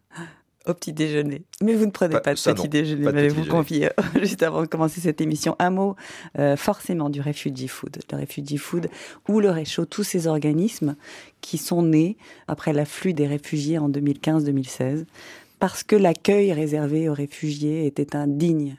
[0.69, 1.43] Au petit déjeuner.
[1.63, 2.65] Mais vous ne prenez Pas- pas, de petit non.
[2.67, 3.89] déjeuner, Pas de m'avez-vous petit confié
[4.23, 5.57] juste avant de commencer cette émission.
[5.59, 5.97] Un mot
[6.39, 7.99] euh, forcément du Refugee Food.
[8.13, 8.89] Le Refugee Food
[9.29, 10.95] ou le Réchaud, tous ces organismes
[11.41, 12.17] qui sont nés
[12.49, 15.07] après l'afflux des réfugiés en 2015-2016
[15.59, 18.77] parce que l'accueil réservé aux réfugiés était indigne.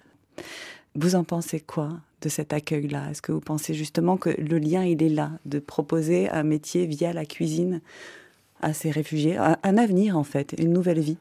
[0.95, 3.09] Vous en pensez quoi de cet accueil-là?
[3.11, 6.85] Est-ce que vous pensez justement que le lien, il est là, de proposer un métier
[6.85, 7.81] via la cuisine
[8.61, 11.17] à ces réfugiés un, avenir en fait, une nouvelle vie?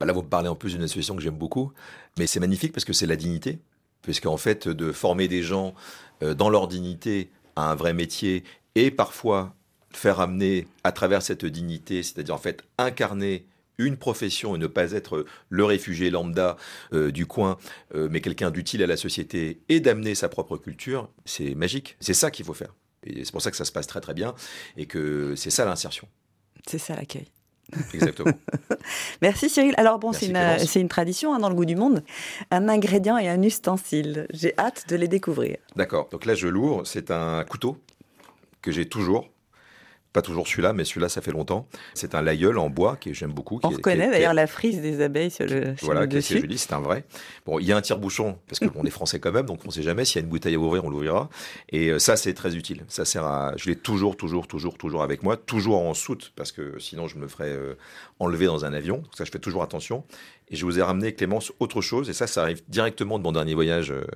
[0.00, 1.72] Là, vous me parlez en plus d'une association que j'aime beaucoup,
[2.18, 3.58] mais c'est magnifique parce que c'est la dignité,
[4.02, 5.74] puisqu'en fait, de former des gens
[6.22, 8.44] euh, dans leur dignité à un vrai métier
[8.74, 9.54] et parfois
[9.90, 13.46] faire amener à travers cette dignité, c'est-à-dire en fait incarner
[13.78, 16.56] une profession et ne pas être le réfugié lambda
[16.92, 17.58] euh, du coin,
[17.94, 21.96] euh, mais quelqu'un d'utile à la société et d'amener sa propre culture, c'est magique.
[22.00, 22.74] C'est ça qu'il faut faire.
[23.04, 24.34] Et c'est pour ça que ça se passe très très bien
[24.76, 26.08] et que c'est ça l'insertion.
[26.66, 27.30] C'est ça l'accueil.
[27.94, 28.32] Exactement.
[29.22, 29.74] Merci Cyril.
[29.76, 32.02] Alors bon, une, c'est une tradition hein, dans le goût du monde.
[32.50, 34.26] Un ingrédient et un ustensile.
[34.32, 35.56] J'ai hâte de les découvrir.
[35.74, 36.08] D'accord.
[36.10, 36.84] Donc là, je l'ouvre.
[36.84, 37.76] C'est un couteau
[38.62, 39.28] que j'ai toujours.
[40.16, 41.68] Pas toujours celui-là, mais celui-là, ça fait longtemps.
[41.92, 43.60] C'est un laïeul en bois que j'aime beaucoup.
[43.62, 46.40] On est- reconnaît d'ailleurs la frise des abeilles sur le, sur Voilà, le dessus.
[46.40, 47.04] joli, c'est un vrai.
[47.44, 49.72] Bon, il y a un tire-bouchon, parce qu'on est français quand même, donc on ne
[49.72, 51.28] sait jamais s'il y a une bouteille à ouvrir, on l'ouvrira.
[51.68, 52.84] Et euh, ça, c'est très utile.
[52.88, 53.52] Ça sert à.
[53.58, 57.18] Je l'ai toujours, toujours, toujours, toujours avec moi, toujours en soute, parce que sinon je
[57.18, 57.74] me ferais euh,
[58.18, 59.02] enlever dans un avion.
[59.14, 60.02] Ça, je fais toujours attention.
[60.48, 63.32] Et je vous ai ramené, Clémence, autre chose, et ça, ça arrive directement de mon
[63.32, 64.06] dernier voyage euh,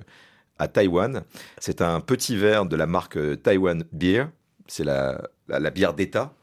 [0.57, 1.23] à Taïwan.
[1.59, 4.25] C'est un petit verre de la marque euh, Taiwan Beer.
[4.67, 5.21] C'est la,
[5.59, 6.33] la, bière d'État,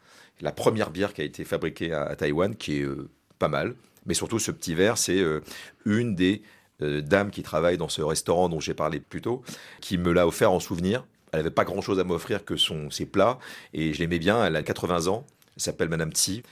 [0.40, 3.74] la première bière qui a été fabriquée à, Taïwan, qui est euh, pas mal.
[4.06, 5.40] Mais surtout, ce petit verre, c'est euh,
[5.84, 6.42] une des
[6.82, 9.42] euh, dames qui travaille dans ce restaurant dont j'ai parlé plus tôt,
[9.80, 11.04] qui me l'a offert en souvenir.
[11.32, 13.38] Elle n'avait pas grand-chose à m'offrir que son, ses plats,
[13.74, 14.44] et je l'aimais bien.
[14.44, 16.42] Elle a 80 ans, elle s'appelle Madame Tsi.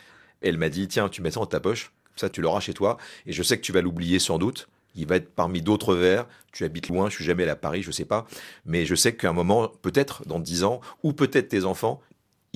[0.42, 2.98] Elle m'a dit, tiens, tu mets ça dans ta poche, ça tu l'auras chez toi,
[3.24, 4.68] et je sais que tu vas l'oublier sans doute.
[4.96, 6.26] Il va être parmi d'autres verres.
[6.52, 8.26] Tu habites loin, je suis jamais allé à Paris, je sais pas.
[8.64, 12.00] Mais je sais qu'à un moment, peut-être dans 10 ans, ou peut-être tes enfants,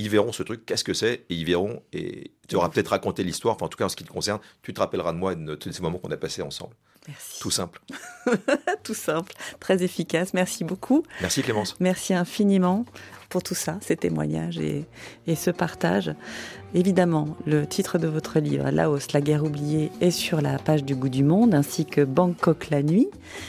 [0.01, 3.23] ils verront ce truc, qu'est-ce que c'est, et ils verront, et tu auras peut-être raconté
[3.23, 5.33] l'histoire, enfin en tout cas en ce qui te concerne, tu te rappelleras de moi
[5.33, 6.75] et de ces moments qu'on a passés ensemble.
[7.09, 7.41] Merci.
[7.41, 7.81] Tout simple.
[8.85, 10.35] Tout simple, très efficace.
[10.35, 11.03] Merci beaucoup.
[11.21, 11.77] Merci Clémence.
[11.81, 12.85] Merci infiniment
[13.31, 14.85] pour tout ça, ces témoignages et,
[15.27, 16.13] et ce partage.
[16.73, 20.95] Évidemment, le titre de votre livre, Laos, la guerre oubliée, est sur la page du
[20.95, 23.09] Goût du Monde, ainsi que Bangkok la nuit,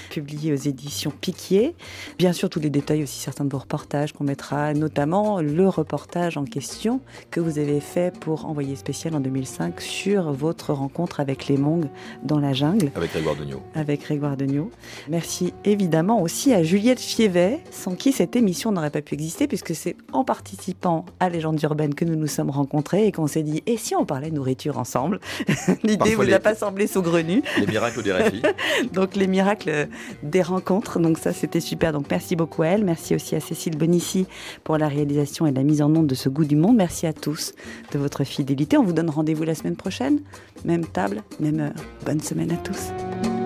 [0.10, 1.76] publié aux éditions Piquier.
[2.18, 6.36] Bien sûr, tous les détails, aussi certains de vos reportages qu'on mettra, notamment le reportage
[6.36, 7.00] en question
[7.30, 11.90] que vous avez fait pour Envoyé spécial en 2005 sur votre rencontre avec les Mongs
[12.24, 13.62] dans la jungle Avec Grégoire Degnaud.
[13.76, 14.72] avec Grégoire Degnaud.
[15.10, 19.76] Merci évidemment aussi à Juliette Fievet, sans qui cette émission n'aurait pas pu exister, puisque
[19.76, 23.62] c'est en participant à Légendes urbaines que nous nous sommes rencontrés et qu'on s'est dit,
[23.68, 25.20] et si on parlait nourriture ensemble
[25.84, 27.44] L'idée vous les- a pas semblé saugrenue.
[27.60, 28.42] Les miracles des RFI.
[28.94, 29.90] Donc les miracles
[30.24, 31.92] des rencontres, donc ça c'était super.
[31.92, 34.28] Donc merci beaucoup à elle, merci aussi à Cécile Bonissi
[34.64, 36.78] pour la réalisation et la mise en onde de ce goût du monde.
[36.78, 37.54] Merci à tous
[37.92, 38.78] de votre fidélité.
[38.78, 40.22] On vous donne rendez-vous la semaine prochaine,
[40.64, 41.74] même table, même heure.
[42.06, 43.41] Bonne semaine à tous.